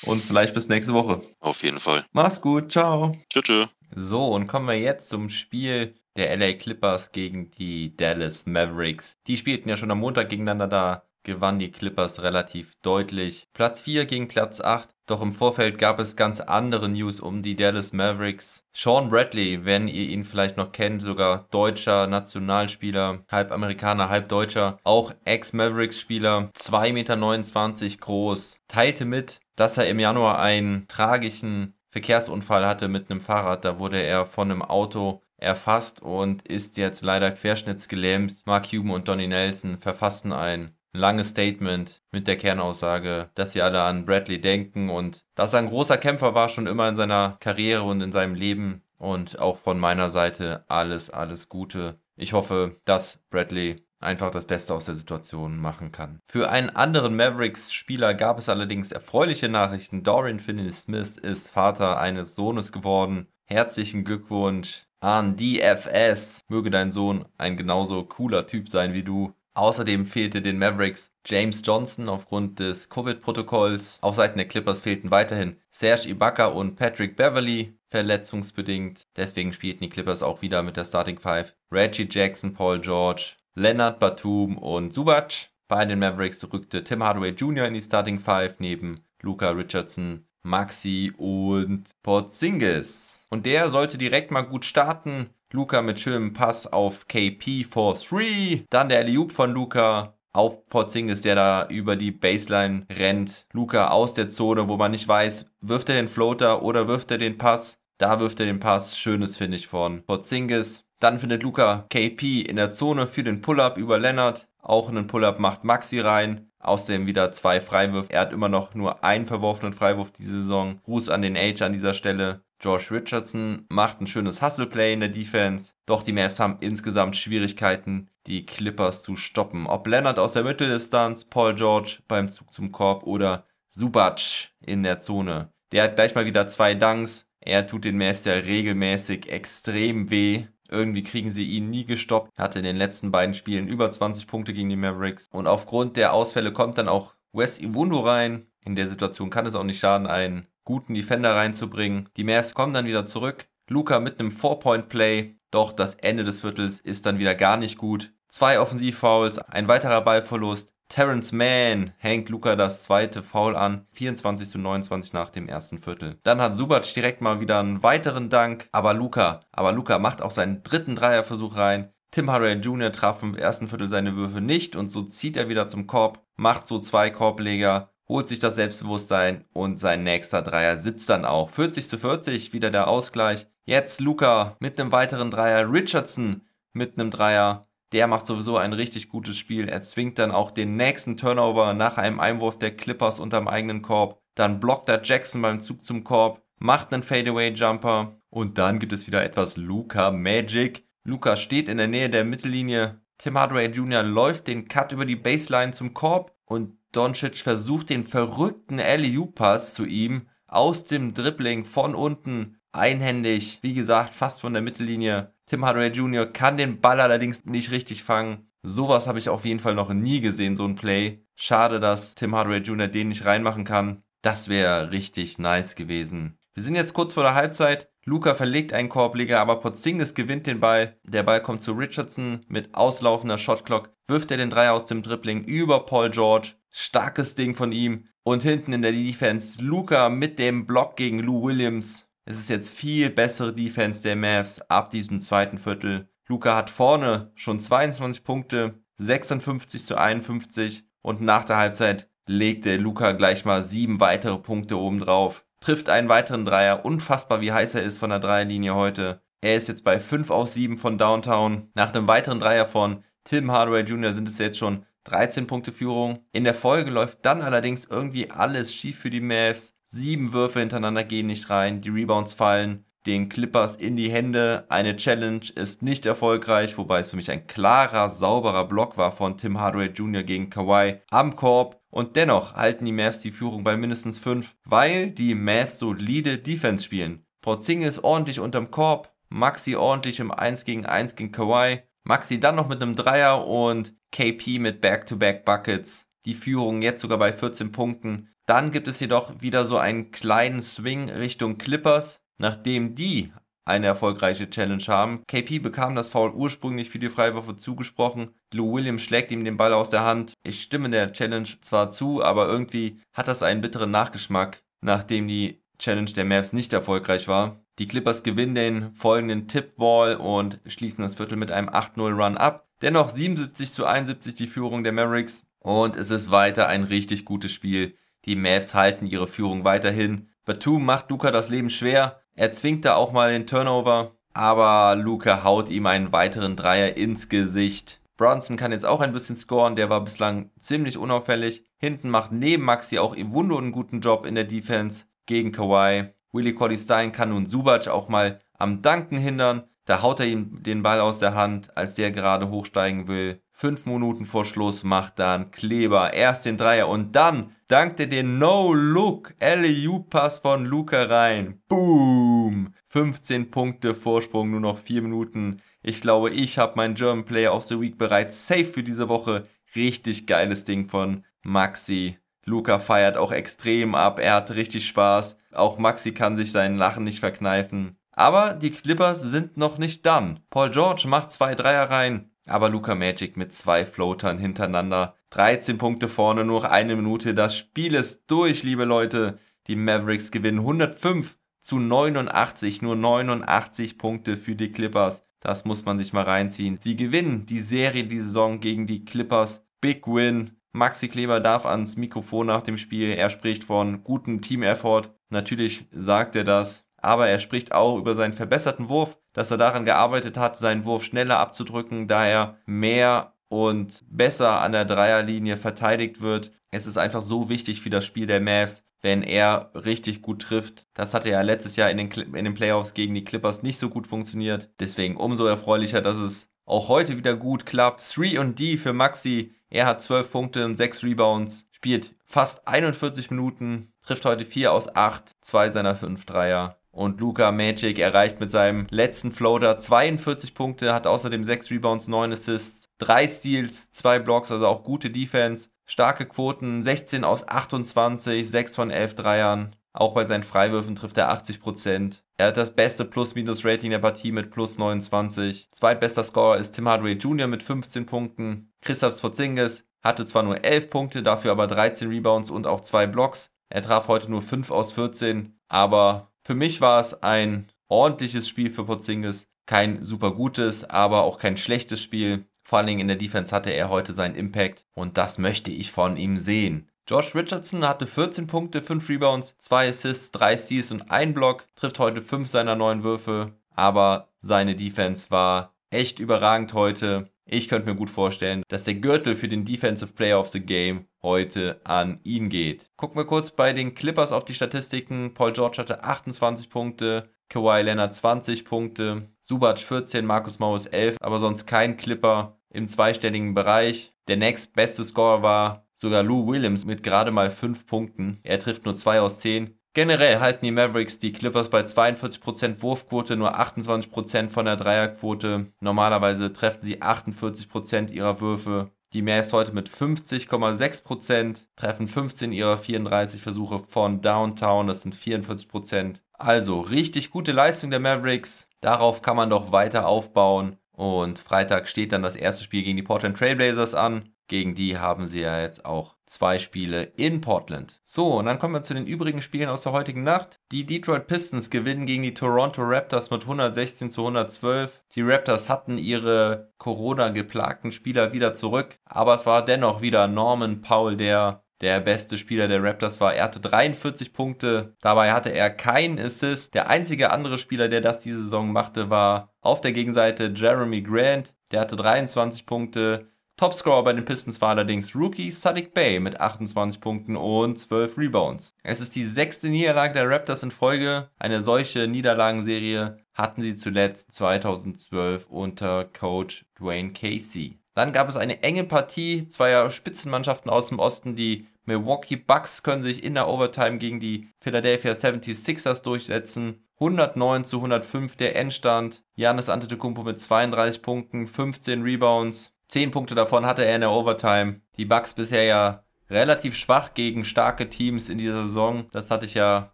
Und 0.05 0.21
vielleicht 0.21 0.53
bis 0.53 0.69
nächste 0.69 0.93
Woche. 0.93 1.21
Auf 1.39 1.63
jeden 1.63 1.79
Fall. 1.79 2.05
Mach's 2.11 2.41
gut, 2.41 2.71
ciao. 2.71 3.17
Tschüss. 3.29 3.43
Tschö. 3.43 3.65
So, 3.95 4.25
und 4.27 4.47
kommen 4.47 4.67
wir 4.67 4.79
jetzt 4.79 5.09
zum 5.09 5.29
Spiel 5.29 5.95
der 6.15 6.35
LA 6.35 6.53
Clippers 6.53 7.11
gegen 7.11 7.49
die 7.51 7.95
Dallas 7.95 8.45
Mavericks. 8.45 9.17
Die 9.27 9.37
spielten 9.37 9.69
ja 9.69 9.77
schon 9.77 9.91
am 9.91 9.99
Montag 9.99 10.29
gegeneinander 10.29 10.67
da, 10.67 11.03
gewannen 11.23 11.59
die 11.59 11.71
Clippers 11.71 12.21
relativ 12.21 12.73
deutlich. 12.81 13.45
Platz 13.53 13.81
4 13.81 14.05
gegen 14.05 14.27
Platz 14.27 14.61
8. 14.61 14.89
Doch 15.07 15.21
im 15.21 15.33
Vorfeld 15.33 15.77
gab 15.77 15.99
es 15.99 16.15
ganz 16.15 16.39
andere 16.39 16.89
News 16.89 17.19
um 17.19 17.43
die 17.43 17.55
Dallas 17.55 17.93
Mavericks. 17.93 18.63
Sean 18.73 19.09
Bradley, 19.09 19.63
wenn 19.63 19.87
ihr 19.87 20.09
ihn 20.09 20.25
vielleicht 20.25 20.57
noch 20.57 20.71
kennt, 20.71 21.03
sogar 21.03 21.47
deutscher 21.51 22.07
Nationalspieler, 22.07 23.23
halb 23.29 23.51
Amerikaner, 23.51 24.09
halb 24.09 24.29
Deutscher, 24.29 24.79
auch 24.83 25.13
Ex-Mavericks-Spieler, 25.25 26.49
2,29 26.57 27.83
Meter 27.83 27.97
groß, 27.97 28.55
teilte 28.67 29.05
mit, 29.05 29.39
dass 29.55 29.77
er 29.77 29.87
im 29.87 29.99
Januar 29.99 30.39
einen 30.39 30.87
tragischen 30.87 31.73
Verkehrsunfall 31.89 32.65
hatte 32.65 32.87
mit 32.87 33.09
einem 33.09 33.21
Fahrrad. 33.21 33.63
Da 33.63 33.79
wurde 33.79 34.01
er 34.01 34.25
von 34.25 34.51
einem 34.51 34.61
Auto 34.61 35.21
erfasst 35.37 36.01
und 36.01 36.45
ist 36.47 36.77
jetzt 36.77 37.03
leider 37.03 37.31
querschnittsgelähmt. 37.31 38.45
Mark 38.45 38.69
Cuban 38.69 38.91
und 38.91 39.07
Donnie 39.07 39.27
Nelson 39.27 39.77
verfassten 39.79 40.33
ein 40.33 40.75
langes 40.93 41.29
Statement 41.29 42.01
mit 42.11 42.27
der 42.27 42.37
Kernaussage, 42.37 43.29
dass 43.35 43.51
sie 43.51 43.61
alle 43.61 43.81
an 43.81 44.05
Bradley 44.05 44.39
denken 44.39 44.89
und 44.89 45.25
dass 45.35 45.53
er 45.53 45.59
ein 45.59 45.69
großer 45.69 45.97
Kämpfer 45.97 46.33
war 46.33 46.49
schon 46.49 46.67
immer 46.67 46.87
in 46.89 46.95
seiner 46.95 47.37
Karriere 47.39 47.83
und 47.83 48.01
in 48.01 48.11
seinem 48.11 48.35
Leben. 48.35 48.81
Und 48.97 49.39
auch 49.39 49.57
von 49.57 49.77
meiner 49.77 50.09
Seite 50.09 50.63
alles, 50.69 51.09
alles 51.09 51.49
Gute. 51.49 51.99
Ich 52.15 52.31
hoffe, 52.31 52.77
dass 52.85 53.19
Bradley 53.29 53.84
einfach 53.99 54.31
das 54.31 54.45
Beste 54.45 54.73
aus 54.73 54.85
der 54.85 54.95
Situation 54.95 55.57
machen 55.57 55.91
kann. 55.91 56.19
Für 56.27 56.49
einen 56.49 56.69
anderen 56.69 57.15
Mavericks-Spieler 57.15 58.13
gab 58.13 58.37
es 58.37 58.49
allerdings 58.49 58.91
erfreuliche 58.91 59.49
Nachrichten. 59.49 60.03
Dorian 60.03 60.39
Finney-Smith 60.39 61.17
ist 61.17 61.49
Vater 61.49 61.99
eines 61.99 62.35
Sohnes 62.35 62.71
geworden. 62.71 63.27
Herzlichen 63.45 64.03
Glückwunsch 64.03 64.87
an 64.99 65.35
DFS. 65.35 66.41
Möge 66.47 66.71
dein 66.71 66.91
Sohn 66.91 67.25
ein 67.37 67.57
genauso 67.57 68.03
cooler 68.03 68.47
Typ 68.47 68.69
sein 68.69 68.93
wie 68.93 69.03
du. 69.03 69.33
Außerdem 69.55 70.05
fehlte 70.05 70.41
den 70.41 70.59
Mavericks 70.59 71.11
James 71.25 71.61
Johnson 71.63 72.09
aufgrund 72.09 72.59
des 72.59 72.89
Covid-Protokolls. 72.89 73.99
Auf 74.01 74.15
Seiten 74.15 74.37
der 74.37 74.49
Clippers 74.49 74.81
fehlten 74.81 75.11
weiterhin 75.11 75.55
Serge 75.69 76.09
Ibaka 76.09 76.47
und 76.47 76.75
Patrick 76.75 77.15
Beverly, 77.15 77.77
verletzungsbedingt. 77.89 79.07
Deswegen 79.15 79.53
spielten 79.53 79.83
die 79.83 79.89
Clippers 79.89 80.23
auch 80.23 80.41
wieder 80.41 80.61
mit 80.61 80.75
der 80.75 80.83
Starting 80.83 81.19
Five. 81.19 81.55
Reggie 81.71 82.07
Jackson, 82.11 82.53
Paul 82.53 82.81
George, 82.81 83.37
Leonard 83.55 83.99
Batum 83.99 84.57
und 84.57 84.93
Subac. 84.93 85.49
Bei 85.67 85.85
den 85.85 85.99
Mavericks 85.99 86.43
rückte 86.51 86.83
Tim 86.83 87.01
Hardaway 87.01 87.29
Jr. 87.29 87.65
in 87.65 87.73
die 87.73 87.81
Starting 87.81 88.19
Five 88.19 88.57
neben 88.59 88.99
Luca 89.21 89.49
Richardson, 89.49 90.25
Maxi 90.43 91.13
und 91.17 91.85
Porzingis. 92.03 93.25
Und 93.29 93.45
der 93.45 93.69
sollte 93.69 93.97
direkt 93.97 94.29
mal 94.29 94.41
gut 94.41 94.65
starten. 94.65 95.29
Luca 95.51 95.81
mit 95.81 96.01
schönem 96.01 96.33
Pass 96.33 96.67
auf 96.67 97.07
KP 97.07 97.63
for 97.63 97.95
3. 97.95 98.65
Dann 98.69 98.89
der 98.89 98.99
Eliup 98.99 99.31
von 99.31 99.53
Luca 99.53 100.15
auf 100.33 100.67
Porzingis, 100.67 101.21
der 101.21 101.35
da 101.35 101.67
über 101.69 101.95
die 101.95 102.11
Baseline 102.11 102.85
rennt. 102.91 103.47
Luca 103.53 103.87
aus 103.87 104.13
der 104.13 104.29
Zone, 104.29 104.67
wo 104.67 104.75
man 104.75 104.91
nicht 104.91 105.07
weiß, 105.07 105.45
wirft 105.61 105.87
er 105.87 105.95
den 105.95 106.09
Floater 106.09 106.61
oder 106.61 106.89
wirft 106.89 107.09
er 107.09 107.17
den 107.17 107.37
Pass. 107.37 107.77
Da 107.97 108.19
wirft 108.19 108.41
er 108.41 108.47
den 108.47 108.59
Pass. 108.59 108.97
Schönes 108.97 109.37
finde 109.37 109.55
ich 109.55 109.67
von 109.67 110.03
Porzingis. 110.03 110.84
Dann 110.99 111.19
findet 111.19 111.43
Luca 111.43 111.85
KP 111.89 112.41
in 112.41 112.55
der 112.55 112.71
Zone 112.71 113.07
für 113.07 113.23
den 113.23 113.41
Pull-Up 113.41 113.77
über 113.77 113.99
Leonard. 113.99 114.47
Auch 114.59 114.89
einen 114.89 115.07
Pull-Up 115.07 115.39
macht 115.39 115.63
Maxi 115.63 115.99
rein. 115.99 116.49
Außerdem 116.59 117.05
wieder 117.05 117.31
zwei 117.31 117.61
Freiwürfe. 117.61 118.11
Er 118.11 118.21
hat 118.21 118.33
immer 118.33 118.49
noch 118.49 118.73
nur 118.73 119.03
einen 119.03 119.27
verworfenen 119.27 119.73
Freiwurf 119.73 120.11
diese 120.11 120.41
Saison. 120.41 120.79
Gruß 120.83 121.09
an 121.09 121.21
den 121.21 121.37
Age 121.37 121.61
an 121.61 121.73
dieser 121.73 121.93
Stelle. 121.93 122.41
George 122.59 122.87
Richardson 122.91 123.65
macht 123.69 124.01
ein 124.01 124.07
schönes 124.07 124.41
Hustle-Play 124.41 124.93
in 124.93 125.01
der 125.01 125.09
Defense. 125.09 125.73
Doch 125.85 126.01
die 126.01 126.13
Mavs 126.13 126.39
haben 126.39 126.57
insgesamt 126.61 127.15
Schwierigkeiten, 127.15 128.09
die 128.25 128.45
Clippers 128.45 129.03
zu 129.03 129.15
stoppen. 129.15 129.67
Ob 129.67 129.85
Leonard 129.85 130.17
aus 130.17 130.33
der 130.33 130.43
Mitteldistanz, 130.43 131.25
Paul 131.25 131.53
George 131.53 131.99
beim 132.07 132.31
Zug 132.31 132.53
zum 132.53 132.71
Korb 132.71 133.03
oder 133.03 133.45
Subac 133.69 134.49
in 134.61 134.83
der 134.83 134.99
Zone. 134.99 135.51
Der 135.71 135.83
hat 135.83 135.95
gleich 135.95 136.15
mal 136.15 136.25
wieder 136.25 136.47
zwei 136.47 136.73
Dunks. 136.73 137.27
Er 137.41 137.67
tut 137.67 137.83
den 137.83 137.97
Mavs 137.97 138.25
ja 138.25 138.33
regelmäßig 138.33 139.31
extrem 139.31 140.09
weh. 140.09 140.47
Irgendwie 140.69 141.03
kriegen 141.03 141.31
sie 141.31 141.45
ihn 141.45 141.69
nie 141.69 141.85
gestoppt. 141.85 142.31
Hatte 142.37 142.59
in 142.59 142.65
den 142.65 142.75
letzten 142.75 143.11
beiden 143.11 143.35
Spielen 143.35 143.67
über 143.67 143.91
20 143.91 144.27
Punkte 144.27 144.53
gegen 144.53 144.69
die 144.69 144.75
Mavericks. 144.75 145.27
Und 145.31 145.47
aufgrund 145.47 145.97
der 145.97 146.13
Ausfälle 146.13 146.51
kommt 146.51 146.77
dann 146.77 146.87
auch 146.87 147.15
Wes 147.33 147.59
Iwundo 147.59 147.99
rein. 147.99 148.47
In 148.65 148.75
der 148.75 148.87
Situation 148.87 149.29
kann 149.29 149.45
es 149.45 149.55
auch 149.55 149.63
nicht 149.63 149.79
schaden, 149.79 150.07
einen 150.07 150.47
guten 150.63 150.93
Defender 150.95 151.35
reinzubringen. 151.35 152.09
Die 152.17 152.23
Mavs 152.23 152.53
kommen 152.53 152.73
dann 152.73 152.85
wieder 152.85 153.05
zurück. 153.05 153.47
Luca 153.69 153.99
mit 153.99 154.19
einem 154.19 154.31
Four-Point-Play. 154.31 155.35
Doch 155.51 155.71
das 155.71 155.95
Ende 155.95 156.23
des 156.23 156.41
Viertels 156.41 156.79
ist 156.79 157.05
dann 157.05 157.19
wieder 157.19 157.35
gar 157.35 157.57
nicht 157.57 157.77
gut. 157.77 158.13
Zwei 158.27 158.59
Offensivfouls, 158.59 159.39
ein 159.39 159.67
weiterer 159.67 160.01
Ballverlust. 160.01 160.73
Terrence 160.87 161.31
Mann 161.31 161.93
hängt 161.97 162.29
Luca 162.29 162.55
das 162.55 162.83
zweite 162.83 163.23
Foul 163.23 163.55
an, 163.55 163.85
24 163.91 164.47
zu 164.47 164.57
29 164.57 165.13
nach 165.13 165.29
dem 165.29 165.49
ersten 165.49 165.79
Viertel. 165.79 166.19
Dann 166.23 166.39
hat 166.39 166.55
Subac 166.55 166.83
direkt 166.93 167.21
mal 167.21 167.41
wieder 167.41 167.59
einen 167.59 167.83
weiteren 167.83 168.29
Dank, 168.29 168.69
aber 168.71 168.93
Luca, 168.93 169.41
aber 169.51 169.71
Luca 169.71 169.99
macht 169.99 170.21
auch 170.21 170.31
seinen 170.31 170.63
dritten 170.63 170.95
Dreierversuch 170.95 171.57
rein. 171.57 171.91
Tim 172.11 172.31
Hardaway 172.31 172.53
Jr. 172.53 172.91
traf 172.91 173.23
im 173.23 173.35
ersten 173.35 173.67
Viertel 173.67 173.89
seine 173.89 174.15
Würfe 174.15 174.39
nicht 174.39 174.75
und 174.75 174.89
so 174.89 175.01
zieht 175.01 175.35
er 175.35 175.49
wieder 175.49 175.67
zum 175.67 175.85
Korb, 175.85 176.23
macht 176.37 176.67
so 176.67 176.79
zwei 176.79 177.09
Korbleger, 177.09 177.91
holt 178.07 178.27
sich 178.27 178.39
das 178.39 178.55
Selbstbewusstsein 178.55 179.43
und 179.53 179.79
sein 179.79 180.03
nächster 180.03 180.41
Dreier 180.41 180.77
sitzt 180.77 181.09
dann 181.09 181.25
auch. 181.25 181.49
40 181.49 181.89
zu 181.89 181.97
40, 181.97 182.53
wieder 182.53 182.71
der 182.71 182.87
Ausgleich. 182.87 183.47
Jetzt 183.65 183.99
Luca 183.99 184.55
mit 184.59 184.79
einem 184.79 184.91
weiteren 184.91 185.31
Dreier, 185.31 185.69
Richardson 185.69 186.43
mit 186.71 186.97
einem 186.97 187.11
Dreier 187.11 187.67
der 187.91 188.07
macht 188.07 188.25
sowieso 188.25 188.57
ein 188.57 188.73
richtig 188.73 189.09
gutes 189.09 189.37
Spiel. 189.37 189.69
Er 189.69 189.81
zwingt 189.81 190.19
dann 190.19 190.31
auch 190.31 190.51
den 190.51 190.75
nächsten 190.75 191.17
Turnover 191.17 191.73
nach 191.73 191.97
einem 191.97 192.19
Einwurf 192.19 192.57
der 192.57 192.75
Clippers 192.75 193.19
unterm 193.19 193.47
eigenen 193.47 193.81
Korb. 193.81 194.21
Dann 194.35 194.59
blockt 194.59 194.89
er 194.89 195.01
Jackson 195.03 195.41
beim 195.41 195.59
Zug 195.59 195.83
zum 195.83 196.03
Korb, 196.03 196.41
macht 196.57 196.93
einen 196.93 197.03
Fadeaway-Jumper 197.03 198.17
und 198.29 198.57
dann 198.57 198.79
gibt 198.79 198.91
es 198.91 199.07
wieder 199.07 199.23
etwas 199.23 199.55
Luca 199.55 200.11
Magic. 200.11 200.85
Luca 201.03 201.37
steht 201.37 201.69
in 201.69 201.77
der 201.77 201.87
Nähe 201.87 202.09
der 202.09 202.25
Mittellinie. 202.25 203.01
Tim 203.17 203.39
Hardaway 203.39 203.67
Jr. 203.67 204.03
läuft 204.03 204.47
den 204.47 204.67
Cut 204.67 204.91
über 204.91 205.05
die 205.05 205.15
Baseline 205.15 205.71
zum 205.71 205.93
Korb 205.93 206.35
und 206.45 206.77
Doncic 206.91 207.37
versucht 207.37 207.89
den 207.89 208.07
verrückten 208.07 208.79
LU-Pass 208.79 209.73
zu 209.73 209.85
ihm 209.85 210.27
aus 210.47 210.85
dem 210.85 211.13
Dribbling 211.13 211.65
von 211.65 211.95
unten 211.95 212.57
einhändig, 212.71 213.59
wie 213.61 213.73
gesagt, 213.73 214.13
fast 214.13 214.41
von 214.41 214.53
der 214.53 214.61
Mittellinie 214.61 215.33
Tim 215.47 215.63
Hardaway 215.63 215.89
Jr. 215.89 216.25
kann 216.25 216.57
den 216.57 216.81
Ball 216.81 216.99
allerdings 216.99 217.45
nicht 217.45 217.71
richtig 217.71 218.03
fangen. 218.03 218.49
Sowas 218.63 219.05
habe 219.05 219.19
ich 219.19 219.29
auf 219.29 219.45
jeden 219.45 219.59
Fall 219.59 219.75
noch 219.75 219.93
nie 219.93 220.21
gesehen, 220.21 220.55
so 220.55 220.65
ein 220.65 220.75
Play. 220.75 221.23
Schade, 221.35 221.79
dass 221.79 222.15
Tim 222.15 222.35
Hardaway 222.35 222.59
Jr. 222.59 222.87
den 222.87 223.09
nicht 223.09 223.25
reinmachen 223.25 223.63
kann. 223.63 224.01
Das 224.23 224.49
wäre 224.49 224.91
richtig 224.91 225.37
nice 225.37 225.75
gewesen. 225.75 226.39
Wir 226.55 226.63
sind 226.63 226.75
jetzt 226.75 226.93
kurz 226.93 227.13
vor 227.13 227.23
der 227.23 227.35
Halbzeit. 227.35 227.89
Luca 228.05 228.33
verlegt 228.33 228.73
einen 228.73 228.89
Korbleger, 228.89 229.39
aber 229.39 229.59
Porzingis 229.59 230.13
gewinnt 230.13 230.47
den 230.47 230.59
Ball. 230.59 230.97
Der 231.03 231.23
Ball 231.23 231.41
kommt 231.41 231.61
zu 231.61 231.73
Richardson 231.73 232.45
mit 232.47 232.73
auslaufender 232.73 233.37
Shotclock. 233.37 233.91
Wirft 234.07 234.31
er 234.31 234.37
den 234.37 234.49
Dreier 234.49 234.73
aus 234.73 234.85
dem 234.85 235.03
Dribbling 235.03 235.43
über 235.43 235.85
Paul 235.85 236.09
George. 236.09 236.53
Starkes 236.71 237.35
Ding 237.35 237.55
von 237.55 237.71
ihm. 237.71 238.05
Und 238.23 238.43
hinten 238.43 238.73
in 238.73 238.81
der 238.81 238.91
Defense 238.91 239.61
Luca 239.61 240.09
mit 240.09 240.39
dem 240.39 240.65
Block 240.65 240.95
gegen 240.95 241.19
Lou 241.19 241.43
Williams. 241.43 242.04
Es 242.27 242.39
ist 242.39 242.49
jetzt 242.49 242.75
viel 242.75 243.11
bessere 243.11 243.53
Defense 243.53 244.01
der 244.01 244.15
Mavs 244.15 244.59
ab 244.61 244.89
diesem 244.89 245.19
zweiten 245.19 245.59
Viertel. 245.59 246.09
Luca 246.27 246.55
hat 246.55 246.71
vorne 246.71 247.31
schon 247.35 247.59
22 247.59 248.23
Punkte, 248.23 248.83
56 248.97 249.85
zu 249.85 249.95
51 249.95 250.87
und 251.03 251.21
nach 251.21 251.45
der 251.45 251.57
Halbzeit 251.57 252.09
legte 252.25 252.77
Luca 252.77 253.11
gleich 253.11 253.45
mal 253.45 253.61
sieben 253.61 253.99
weitere 253.99 254.39
Punkte 254.39 254.79
obendrauf. 254.79 255.45
Trifft 255.59 255.87
einen 255.87 256.09
weiteren 256.09 256.45
Dreier, 256.45 256.83
unfassbar 256.83 257.41
wie 257.41 257.51
heiß 257.51 257.75
er 257.75 257.83
ist 257.83 257.99
von 257.99 258.09
der 258.09 258.19
Dreierlinie 258.19 258.73
heute. 258.73 259.21
Er 259.41 259.55
ist 259.55 259.67
jetzt 259.67 259.83
bei 259.83 259.99
5 259.99 260.31
aus 260.31 260.55
7 260.55 260.79
von 260.79 260.97
Downtown. 260.97 261.69
Nach 261.75 261.93
einem 261.93 262.07
weiteren 262.07 262.39
Dreier 262.39 262.65
von 262.65 263.03
Tim 263.23 263.51
Hardaway 263.51 263.81
Jr. 263.81 264.13
sind 264.13 264.27
es 264.27 264.39
jetzt 264.39 264.57
schon 264.57 264.83
13 265.03 265.45
Punkte 265.45 265.71
Führung. 265.71 266.25
In 266.31 266.43
der 266.43 266.55
Folge 266.55 266.89
läuft 266.89 267.23
dann 267.23 267.43
allerdings 267.43 267.85
irgendwie 267.85 268.31
alles 268.31 268.73
schief 268.73 268.97
für 268.97 269.11
die 269.11 269.21
Mavs. 269.21 269.74
Sieben 269.97 270.33
Würfe 270.33 270.59
hintereinander 270.59 271.05
gehen 271.05 271.27
nicht 271.27 271.49
rein, 271.49 271.79
die 271.79 271.87
Rebounds 271.87 272.33
fallen 272.33 272.83
den 273.05 273.29
Clippers 273.29 273.77
in 273.77 273.95
die 273.95 274.11
Hände. 274.11 274.65
Eine 274.67 274.97
Challenge 274.97 275.45
ist 275.55 275.83
nicht 275.83 276.05
erfolgreich, 276.05 276.77
wobei 276.77 276.99
es 276.99 277.11
für 277.11 277.15
mich 277.15 277.31
ein 277.31 277.47
klarer, 277.47 278.09
sauberer 278.09 278.67
Block 278.67 278.97
war 278.97 279.13
von 279.13 279.37
Tim 279.37 279.57
Hardaway 279.57 279.85
Jr. 279.85 280.23
gegen 280.23 280.49
Kawhi 280.49 280.99
am 281.11 281.37
Korb. 281.37 281.79
Und 281.89 282.17
dennoch 282.17 282.55
halten 282.55 282.83
die 282.83 282.91
Mavs 282.91 283.19
die 283.19 283.31
Führung 283.31 283.63
bei 283.63 283.77
mindestens 283.77 284.19
5, 284.19 284.57
weil 284.65 285.11
die 285.11 285.33
Mavs 285.33 285.79
solide 285.79 286.39
Defense 286.39 286.83
spielen. 286.83 287.25
Porzingis 287.41 288.03
ordentlich 288.03 288.41
unterm 288.41 288.71
Korb, 288.71 289.13
Maxi 289.29 289.77
ordentlich 289.77 290.19
im 290.19 290.29
1 290.29 290.65
gegen 290.65 290.85
1 290.85 291.15
gegen 291.15 291.31
Kawhi, 291.31 291.83
Maxi 292.03 292.41
dann 292.41 292.55
noch 292.55 292.67
mit 292.67 292.81
einem 292.81 292.97
Dreier 292.97 293.47
und 293.47 293.93
KP 294.11 294.59
mit 294.59 294.81
Back-to-Back 294.81 295.43
-Back 295.43 295.45
Buckets. 295.45 296.05
Die 296.25 296.33
Führung 296.33 296.81
jetzt 296.81 297.01
sogar 297.01 297.17
bei 297.17 297.31
14 297.31 297.71
Punkten. 297.71 298.34
Dann 298.45 298.71
gibt 298.71 298.87
es 298.87 298.99
jedoch 298.99 299.41
wieder 299.41 299.65
so 299.65 299.77
einen 299.77 300.11
kleinen 300.11 300.61
Swing 300.61 301.09
Richtung 301.09 301.57
Clippers, 301.57 302.19
nachdem 302.37 302.95
die 302.95 303.31
eine 303.65 303.87
erfolgreiche 303.87 304.49
Challenge 304.49 304.83
haben. 304.87 305.23
KP 305.27 305.59
bekam 305.59 305.95
das 305.95 306.09
Foul 306.09 306.31
ursprünglich 306.31 306.89
für 306.91 306.99
die 306.99 307.09
Freiwürfe 307.09 307.57
zugesprochen. 307.57 308.29
Lou 308.53 308.75
Williams 308.75 309.01
schlägt 309.01 309.31
ihm 309.31 309.43
den 309.43 309.57
Ball 309.57 309.73
aus 309.73 309.89
der 309.89 310.05
Hand. 310.05 310.33
Ich 310.43 310.61
stimme 310.61 310.89
der 310.89 311.11
Challenge 311.11 311.49
zwar 311.61 311.89
zu, 311.89 312.23
aber 312.23 312.47
irgendwie 312.47 312.99
hat 313.13 313.27
das 313.27 313.41
einen 313.41 313.61
bitteren 313.61 313.89
Nachgeschmack, 313.89 314.61
nachdem 314.81 315.27
die 315.27 315.63
Challenge 315.79 316.11
der 316.11 316.25
Mavs 316.25 316.53
nicht 316.53 316.71
erfolgreich 316.73 317.27
war. 317.27 317.59
Die 317.79 317.87
Clippers 317.87 318.23
gewinnen 318.23 318.55
den 318.55 318.93
folgenden 318.93 319.47
Tip-Ball 319.47 320.15
und 320.15 320.59
schließen 320.65 321.01
das 321.01 321.15
Viertel 321.15 321.35
mit 321.35 321.51
einem 321.51 321.67
8-0-Run 321.67 322.37
ab. 322.37 322.67
Dennoch 322.81 323.09
77 323.09 323.71
zu 323.71 323.85
71 323.85 324.35
die 324.35 324.47
Führung 324.47 324.83
der 324.83 324.93
Mavericks 324.93 325.45
und 325.59 325.97
es 325.97 326.11
ist 326.11 326.29
weiter 326.29 326.67
ein 326.67 326.83
richtig 326.83 327.25
gutes 327.25 327.51
Spiel. 327.51 327.97
Die 328.25 328.35
Mavs 328.35 328.73
halten 328.73 329.05
ihre 329.05 329.27
Führung 329.27 329.63
weiterhin. 329.63 330.29
Batum 330.45 330.85
macht 330.85 331.09
Luca 331.09 331.31
das 331.31 331.49
Leben 331.49 331.69
schwer. 331.69 332.21
Er 332.33 332.51
zwingt 332.51 332.85
da 332.85 332.95
auch 332.95 333.11
mal 333.11 333.31
den 333.31 333.47
Turnover. 333.47 334.15
Aber 334.33 334.95
Luca 334.95 335.43
haut 335.43 335.69
ihm 335.69 335.85
einen 335.85 336.11
weiteren 336.11 336.55
Dreier 336.55 336.97
ins 336.97 337.29
Gesicht. 337.29 338.01
Brunson 338.17 338.57
kann 338.57 338.71
jetzt 338.71 338.85
auch 338.85 339.01
ein 339.01 339.13
bisschen 339.13 339.37
scoren, 339.37 339.75
der 339.75 339.89
war 339.89 340.03
bislang 340.03 340.49
ziemlich 340.57 340.97
unauffällig. 340.97 341.65
Hinten 341.77 342.09
macht 342.09 342.31
neben 342.31 342.63
Maxi 342.63 342.97
auch 342.97 343.15
Iwundo 343.15 343.57
einen 343.57 343.71
guten 343.71 343.99
Job 343.99 344.25
in 344.25 344.35
der 344.35 344.45
Defense 344.45 345.05
gegen 345.25 345.51
Kawhi. 345.51 346.13
Willie 346.31 346.53
Colley 346.53 346.77
Stein 346.77 347.11
kann 347.11 347.29
nun 347.29 347.45
Subac 347.45 347.87
auch 347.87 348.09
mal 348.09 348.41
am 348.57 348.81
Danken 348.81 349.17
hindern. 349.17 349.63
Da 349.85 350.01
haut 350.01 350.19
er 350.19 350.25
ihm 350.25 350.63
den 350.63 350.81
Ball 350.81 350.99
aus 350.99 351.19
der 351.19 351.35
Hand, 351.35 351.75
als 351.77 351.93
der 351.93 352.11
gerade 352.11 352.49
hochsteigen 352.49 353.07
will. 353.07 353.41
Fünf 353.57 353.85
Minuten 353.85 354.25
vor 354.25 354.43
Schluss 354.43 354.83
macht 354.83 355.17
dann 355.17 355.49
Kleber 355.49 356.13
erst 356.13 356.45
den 356.45 356.57
Dreier 356.57 356.89
und 356.89 357.15
dann 357.15 357.55
dankt 357.69 358.01
er 358.01 358.07
den 358.07 358.37
No-Look 358.37 359.33
LEU-Pass 359.39 360.39
von 360.39 360.65
Luca 360.65 361.03
rein. 361.03 361.61
Boom! 361.69 362.73
15 362.87 363.51
Punkte 363.51 363.95
Vorsprung, 363.95 364.51
nur 364.51 364.59
noch 364.59 364.77
vier 364.77 365.01
Minuten. 365.01 365.61
Ich 365.81 366.01
glaube, 366.01 366.31
ich 366.31 366.57
habe 366.57 366.75
meinen 366.75 366.95
German 366.95 367.23
Player 367.23 367.55
of 367.55 367.63
the 367.63 367.79
Week 367.79 367.97
bereits 367.97 368.45
safe 368.45 368.65
für 368.65 368.83
diese 368.83 369.07
Woche. 369.07 369.47
Richtig 369.73 370.27
geiles 370.27 370.65
Ding 370.65 370.89
von 370.89 371.23
Maxi. 371.41 372.17
Luca 372.43 372.77
feiert 372.77 373.15
auch 373.15 373.31
extrem 373.31 373.95
ab, 373.95 374.19
er 374.19 374.33
hat 374.33 374.51
richtig 374.51 374.85
Spaß. 374.85 375.37
Auch 375.53 375.77
Maxi 375.77 376.11
kann 376.11 376.35
sich 376.35 376.51
seinen 376.51 376.77
Lachen 376.77 377.05
nicht 377.05 377.21
verkneifen. 377.21 377.97
Aber 378.11 378.53
die 378.53 378.71
Clippers 378.71 379.21
sind 379.21 379.55
noch 379.55 379.77
nicht 379.77 380.05
done. 380.05 380.41
Paul 380.49 380.71
George 380.71 381.07
macht 381.07 381.31
zwei 381.31 381.55
Dreier 381.55 381.89
rein, 381.89 382.31
aber 382.45 382.69
Luca 382.69 382.95
Magic 382.95 383.37
mit 383.37 383.53
zwei 383.53 383.85
Floatern 383.85 384.37
hintereinander. 384.37 385.15
13 385.31 385.77
Punkte 385.77 386.07
vorne, 386.07 386.45
nur 386.45 386.61
noch 386.61 386.69
eine 386.69 386.95
Minute. 386.95 387.33
Das 387.33 387.57
Spiel 387.57 387.95
ist 387.95 388.23
durch, 388.27 388.63
liebe 388.63 388.85
Leute. 388.85 389.39
Die 389.67 389.75
Mavericks 389.75 390.31
gewinnen 390.31 390.59
105 390.59 391.37
zu 391.61 391.79
89, 391.79 392.81
nur 392.83 392.95
89 392.95 393.97
Punkte 393.97 394.37
für 394.37 394.55
die 394.55 394.71
Clippers. 394.71 395.23
Das 395.39 395.65
muss 395.65 395.85
man 395.85 395.99
sich 395.99 396.13
mal 396.13 396.23
reinziehen. 396.23 396.77
Sie 396.79 396.95
gewinnen 396.95 397.45
die 397.45 397.59
Serie 397.59 398.03
die 398.03 398.19
Saison 398.19 398.59
gegen 398.59 398.87
die 398.87 399.05
Clippers. 399.05 399.65
Big 399.81 400.07
Win. 400.07 400.51
Maxi 400.71 401.07
Kleber 401.07 401.39
darf 401.39 401.65
ans 401.65 401.95
Mikrofon 401.95 402.47
nach 402.47 402.61
dem 402.61 402.77
Spiel. 402.77 403.11
Er 403.11 403.29
spricht 403.29 403.63
von 403.63 404.03
gutem 404.03 404.41
Team-Effort. 404.41 405.15
Natürlich 405.29 405.85
sagt 405.91 406.35
er 406.35 406.43
das 406.43 406.84
aber 407.05 407.27
er 407.27 407.39
spricht 407.39 407.71
auch 407.71 407.97
über 407.97 408.15
seinen 408.15 408.33
verbesserten 408.33 408.89
Wurf, 408.89 409.17
dass 409.33 409.51
er 409.51 409.57
daran 409.57 409.85
gearbeitet 409.85 410.37
hat, 410.37 410.57
seinen 410.57 410.85
Wurf 410.85 411.03
schneller 411.03 411.39
abzudrücken, 411.39 412.07
da 412.07 412.25
er 412.25 412.57
mehr 412.65 413.33
und 413.47 414.03
besser 414.09 414.61
an 414.61 414.71
der 414.71 414.85
Dreierlinie 414.85 415.57
verteidigt 415.57 416.21
wird. 416.21 416.51
Es 416.71 416.87
ist 416.87 416.97
einfach 416.97 417.21
so 417.21 417.47
wichtig 417.47 417.81
für 417.81 417.91
das 417.91 418.05
Spiel 418.05 418.25
der 418.25 418.41
Mavs, 418.41 418.83
wenn 419.01 419.21
er 419.21 419.71
richtig 419.75 420.23
gut 420.23 420.41
trifft. 420.41 420.87
Das 420.95 421.13
hatte 421.13 421.29
ja 421.29 421.41
letztes 421.41 421.75
Jahr 421.75 421.91
in 421.91 421.97
den, 421.97 422.09
in 422.11 422.43
den 422.45 422.55
Playoffs 422.55 422.95
gegen 422.95 423.13
die 423.13 423.23
Clippers 423.23 423.61
nicht 423.61 423.77
so 423.77 423.89
gut 423.89 424.07
funktioniert. 424.07 424.71
Deswegen 424.79 425.15
umso 425.15 425.45
erfreulicher, 425.45 426.01
dass 426.01 426.17
es 426.17 426.49
auch 426.65 426.89
heute 426.89 427.17
wieder 427.17 427.35
gut 427.35 427.67
klappt. 427.67 428.01
3 428.15 428.39
und 428.39 428.57
D 428.57 428.77
für 428.77 428.93
Maxi. 428.93 429.53
Er 429.69 429.85
hat 429.85 430.01
12 430.01 430.31
Punkte 430.31 430.65
und 430.65 430.75
6 430.75 431.03
Rebounds, 431.03 431.67
spielt 431.71 432.15
fast 432.25 432.67
41 432.67 433.29
Minuten, 433.29 433.93
trifft 434.03 434.25
heute 434.25 434.45
4 434.45 434.71
aus 434.71 434.95
8, 434.95 435.35
2 435.41 435.69
seiner 435.69 435.95
5 435.95 436.25
Dreier. 436.25 436.79
Und 436.95 437.19
Luca 437.19 437.51
Magic 437.51 437.99
erreicht 437.99 438.39
mit 438.39 438.49
seinem 438.49 438.87
letzten 438.89 439.33
Floater 439.33 439.77
42 439.77 440.55
Punkte, 440.55 440.93
hat 440.93 441.07
außerdem 441.07 441.43
6 441.43 441.69
Rebounds, 441.71 442.07
9 442.07 442.31
Assists, 442.31 442.87
3 442.99 443.27
Steals, 443.27 443.91
2 443.91 444.19
Blocks, 444.19 444.49
also 444.49 444.65
auch 444.65 444.85
gute 444.85 445.09
Defense. 445.09 445.67
Starke 445.83 446.25
Quoten, 446.25 446.83
16 446.83 447.25
aus 447.25 447.45
28, 447.45 448.49
6 448.49 448.75
von 448.77 448.91
11 448.91 449.15
Dreiern. 449.15 449.75
Auch 449.91 450.13
bei 450.13 450.23
seinen 450.23 450.43
Freiwürfen 450.43 450.95
trifft 450.95 451.17
er 451.17 451.29
80%. 451.33 452.21
Er 452.37 452.47
hat 452.47 452.57
das 452.57 452.73
beste 452.73 453.03
Plus-Minus-Rating 453.03 453.91
der 453.91 453.99
Partie 453.99 454.31
mit 454.31 454.49
plus 454.49 454.77
29. 454.77 455.67
Zweitbester 455.71 456.23
Scorer 456.23 456.57
ist 456.57 456.71
Tim 456.71 456.87
Hardaway 456.87 457.13
Jr. 457.13 457.47
mit 457.47 457.61
15 457.61 458.05
Punkten. 458.05 458.71
Christoph 458.81 459.19
Porzingis 459.19 459.83
hatte 460.01 460.25
zwar 460.25 460.43
nur 460.43 460.63
11 460.63 460.89
Punkte, 460.89 461.23
dafür 461.23 461.51
aber 461.51 461.67
13 461.67 462.07
Rebounds 462.07 462.51
und 462.51 462.67
auch 462.67 462.79
2 462.79 463.07
Blocks. 463.07 463.51
Er 463.67 463.81
traf 463.81 464.07
heute 464.07 464.31
nur 464.31 464.41
5 464.41 464.71
aus 464.71 464.93
14, 464.93 465.59
aber 465.67 466.31
für 466.45 466.55
mich 466.55 466.79
war 466.79 467.01
es 467.01 467.23
ein 467.23 467.71
ordentliches 467.87 468.47
Spiel 468.47 468.69
für 468.69 468.85
Porzingis. 468.85 469.47
Kein 469.65 470.05
super 470.05 470.31
gutes, 470.31 470.83
aber 470.83 471.23
auch 471.23 471.39
kein 471.39 471.57
schlechtes 471.57 472.01
Spiel. 472.03 472.45
Vor 472.63 472.77
allen 472.77 472.87
Dingen 472.87 472.99
in 473.01 473.07
der 473.07 473.17
Defense 473.17 473.53
hatte 473.53 473.71
er 473.71 473.89
heute 473.89 474.13
seinen 474.13 474.35
Impact 474.35 474.85
und 474.93 475.17
das 475.17 475.39
möchte 475.39 475.71
ich 475.71 475.91
von 475.91 476.17
ihm 476.17 476.37
sehen. 476.37 476.89
Josh 477.07 477.35
Richardson 477.35 477.87
hatte 477.87 478.07
14 478.07 478.47
Punkte, 478.47 478.81
5 478.81 479.09
Rebounds, 479.09 479.55
2 479.59 479.89
Assists, 479.89 480.31
3 480.31 480.57
Steals 480.57 480.91
und 480.91 481.11
1 481.11 481.33
Block, 481.33 481.67
trifft 481.75 481.99
heute 481.99 482.21
5 482.21 482.47
seiner 482.47 482.75
9 482.75 483.03
Würfe, 483.03 483.53
aber 483.75 484.29
seine 484.41 484.75
Defense 484.75 485.29
war 485.31 485.75
echt 485.89 486.19
überragend 486.19 486.73
heute. 486.73 487.29
Ich 487.47 487.67
könnte 487.67 487.87
mir 487.87 487.95
gut 487.95 488.09
vorstellen, 488.09 488.63
dass 488.69 488.85
der 488.85 488.95
Gürtel 488.95 489.35
für 489.35 489.47
den 489.47 489.65
Defensive 489.65 490.13
Player 490.13 490.39
of 490.39 490.49
the 490.49 490.59
Game 490.59 491.05
heute 491.21 491.79
an 491.83 492.19
ihn 492.23 492.49
geht. 492.49 492.89
Gucken 492.97 493.17
wir 493.17 493.25
kurz 493.25 493.51
bei 493.51 493.71
den 493.71 493.93
Clippers 493.93 494.31
auf 494.31 494.45
die 494.45 494.55
Statistiken. 494.55 495.35
Paul 495.35 495.53
George 495.53 495.77
hatte 495.77 496.03
28 496.03 496.71
Punkte, 496.71 497.29
Kawhi 497.49 497.83
Leonard 497.83 498.15
20 498.15 498.65
Punkte, 498.65 499.29
Subac 499.41 499.77
14, 499.77 500.25
Marcus 500.25 500.57
Morris 500.57 500.87
11, 500.87 501.17
aber 501.21 501.39
sonst 501.39 501.67
kein 501.67 501.97
Clipper 501.97 502.59
im 502.71 502.87
zweistelligen 502.87 503.53
Bereich. 503.53 504.15
Der 504.27 504.37
nächstbeste 504.37 505.03
Scorer 505.03 505.43
war 505.43 505.87
sogar 505.93 506.23
Lou 506.23 506.47
Williams 506.47 506.85
mit 506.85 507.03
gerade 507.03 507.29
mal 507.29 507.51
5 507.51 507.85
Punkten. 507.85 508.39
Er 508.41 508.59
trifft 508.59 508.85
nur 508.85 508.95
2 508.95 509.21
aus 509.21 509.39
10. 509.39 509.77
Generell 509.95 510.41
halten 510.41 510.65
die 510.65 510.71
Mavericks 510.71 511.19
die 511.19 511.31
Clippers 511.31 511.69
bei 511.69 511.79
42% 511.79 512.81
Wurfquote, 512.81 513.37
nur 513.37 513.57
28% 513.57 514.49
von 514.49 514.65
der 514.65 514.75
Dreierquote. 514.75 515.71
Normalerweise 515.79 516.51
treffen 516.51 516.81
sie 516.81 517.01
48% 517.01 518.11
ihrer 518.11 518.41
Würfe. 518.41 518.91
Die 519.13 519.21
Mavs 519.21 519.53
heute 519.53 519.71
mit 519.71 519.89
50,6%, 519.89 521.67
treffen 521.77 522.09
15 522.09 522.51
ihrer 522.51 522.77
34 522.77 523.41
Versuche 523.41 523.79
von 523.87 524.19
Downtown, 524.19 524.87
das 524.87 525.03
sind 525.03 525.15
44%. 525.15 526.17
Also 526.33 526.81
richtig 526.81 527.31
gute 527.31 527.53
Leistung 527.53 527.89
der 527.89 528.01
Mavericks. 528.01 528.67
Darauf 528.81 529.21
kann 529.21 529.37
man 529.37 529.49
doch 529.49 529.71
weiter 529.71 530.07
aufbauen. 530.07 530.75
Und 530.91 531.39
Freitag 531.39 531.87
steht 531.87 532.11
dann 532.11 532.21
das 532.21 532.35
erste 532.35 532.65
Spiel 532.65 532.83
gegen 532.83 532.97
die 532.97 533.03
Portland 533.03 533.37
Trailblazers 533.37 533.95
an. 533.95 534.34
Gegen 534.47 534.75
die 534.75 534.97
haben 534.97 535.25
sie 535.25 535.41
ja 535.41 535.61
jetzt 535.61 535.85
auch 535.85 536.15
zwei 536.25 536.59
Spiele 536.59 537.03
in 537.17 537.41
Portland. 537.41 537.99
So, 538.03 538.37
und 538.37 538.45
dann 538.45 538.59
kommen 538.59 538.73
wir 538.73 538.83
zu 538.83 538.93
den 538.93 539.07
übrigen 539.07 539.41
Spielen 539.41 539.69
aus 539.69 539.83
der 539.83 539.91
heutigen 539.91 540.23
Nacht. 540.23 540.59
Die 540.71 540.85
Detroit 540.85 541.27
Pistons 541.27 541.69
gewinnen 541.69 542.05
gegen 542.05 542.23
die 542.23 542.33
Toronto 542.33 542.81
Raptors 542.83 543.31
mit 543.31 543.41
116 543.41 544.11
zu 544.11 544.21
112. 544.21 545.03
Die 545.15 545.21
Raptors 545.21 545.69
hatten 545.69 545.97
ihre 545.97 546.71
Corona-geplagten 546.77 547.91
Spieler 547.91 548.33
wieder 548.33 548.53
zurück, 548.53 548.99
aber 549.05 549.35
es 549.35 549.45
war 549.45 549.65
dennoch 549.65 550.01
wieder 550.01 550.27
Norman 550.27 550.81
Powell, 550.81 551.17
der 551.17 551.65
der 551.81 551.99
beste 551.99 552.37
Spieler 552.37 552.67
der 552.67 552.83
Raptors 552.83 553.19
war. 553.19 553.33
Er 553.35 553.43
hatte 553.43 553.59
43 553.59 554.33
Punkte, 554.33 554.95
dabei 555.01 555.33
hatte 555.33 555.49
er 555.49 555.69
keinen 555.69 556.19
Assist. 556.19 556.73
Der 556.73 556.89
einzige 556.89 557.31
andere 557.31 557.57
Spieler, 557.57 557.89
der 557.89 558.01
das 558.01 558.19
diese 558.19 558.41
Saison 558.43 558.71
machte, 558.71 559.09
war 559.09 559.53
auf 559.61 559.81
der 559.81 559.91
Gegenseite 559.91 560.53
Jeremy 560.55 561.01
Grant. 561.01 561.53
Der 561.71 561.81
hatte 561.81 561.95
23 561.95 562.65
Punkte. 562.65 563.31
Topscorer 563.57 564.03
bei 564.03 564.11
den 564.11 564.25
Pistons 564.25 564.59
war 564.59 564.69
allerdings 564.69 565.15
Rookie 565.15 565.49
Sadiq 565.49 565.93
Bay 565.93 566.19
mit 566.19 566.41
28 566.41 566.99
Punkten 566.99 567.37
und 567.37 567.79
12 567.79 568.17
Rebounds. 568.17 568.75
Es 568.83 568.99
ist 568.99 569.15
die 569.15 569.23
sechste 569.23 569.69
Niederlage 569.69 570.13
der 570.13 570.29
Raptors 570.29 570.63
in 570.63 570.71
Folge. 570.71 571.29
Eine 571.39 571.63
solche 571.63 572.05
Niederlagenserie 572.09 573.17
hatten 573.33 573.61
sie 573.61 573.77
zuletzt 573.77 574.33
2012 574.33 575.45
unter 575.47 576.03
Coach 576.03 576.65
Dwayne 576.77 577.13
Casey. 577.13 577.79
Dann 577.93 578.11
gab 578.11 578.27
es 578.27 578.35
eine 578.35 578.61
enge 578.61 578.83
Partie 578.83 579.47
zweier 579.47 579.89
Spitzenmannschaften 579.89 580.69
aus 580.69 580.89
dem 580.89 580.99
Osten. 580.99 581.37
Die 581.37 581.67
Milwaukee 581.85 582.35
Bucks 582.35 582.83
können 582.83 583.03
sich 583.03 583.23
in 583.23 583.35
der 583.35 583.47
Overtime 583.47 583.99
gegen 583.99 584.19
die 584.19 584.49
Philadelphia 584.59 585.13
76ers 585.13 586.03
durchsetzen. 586.03 586.85
109 586.99 587.63
zu 587.63 587.77
105 587.77 588.35
der 588.35 588.57
Endstand. 588.57 589.23
Janis 589.35 589.69
Antetokounmpo 589.69 590.23
mit 590.23 590.41
32 590.41 591.01
Punkten, 591.01 591.47
15 591.47 592.01
Rebounds. 592.01 592.74
10 592.89 593.11
Punkte 593.11 593.35
davon 593.35 593.65
hatte 593.65 593.85
er 593.85 593.95
in 593.95 594.01
der 594.01 594.11
Overtime. 594.11 594.81
Die 594.97 595.05
Bucks 595.05 595.33
bisher 595.33 595.63
ja 595.63 596.03
relativ 596.29 596.75
schwach 596.75 597.13
gegen 597.13 597.45
starke 597.45 597.89
Teams 597.89 598.29
in 598.29 598.37
dieser 598.37 598.65
Saison. 598.65 599.07
Das 599.11 599.31
hatte 599.31 599.45
ich 599.45 599.53
ja 599.53 599.91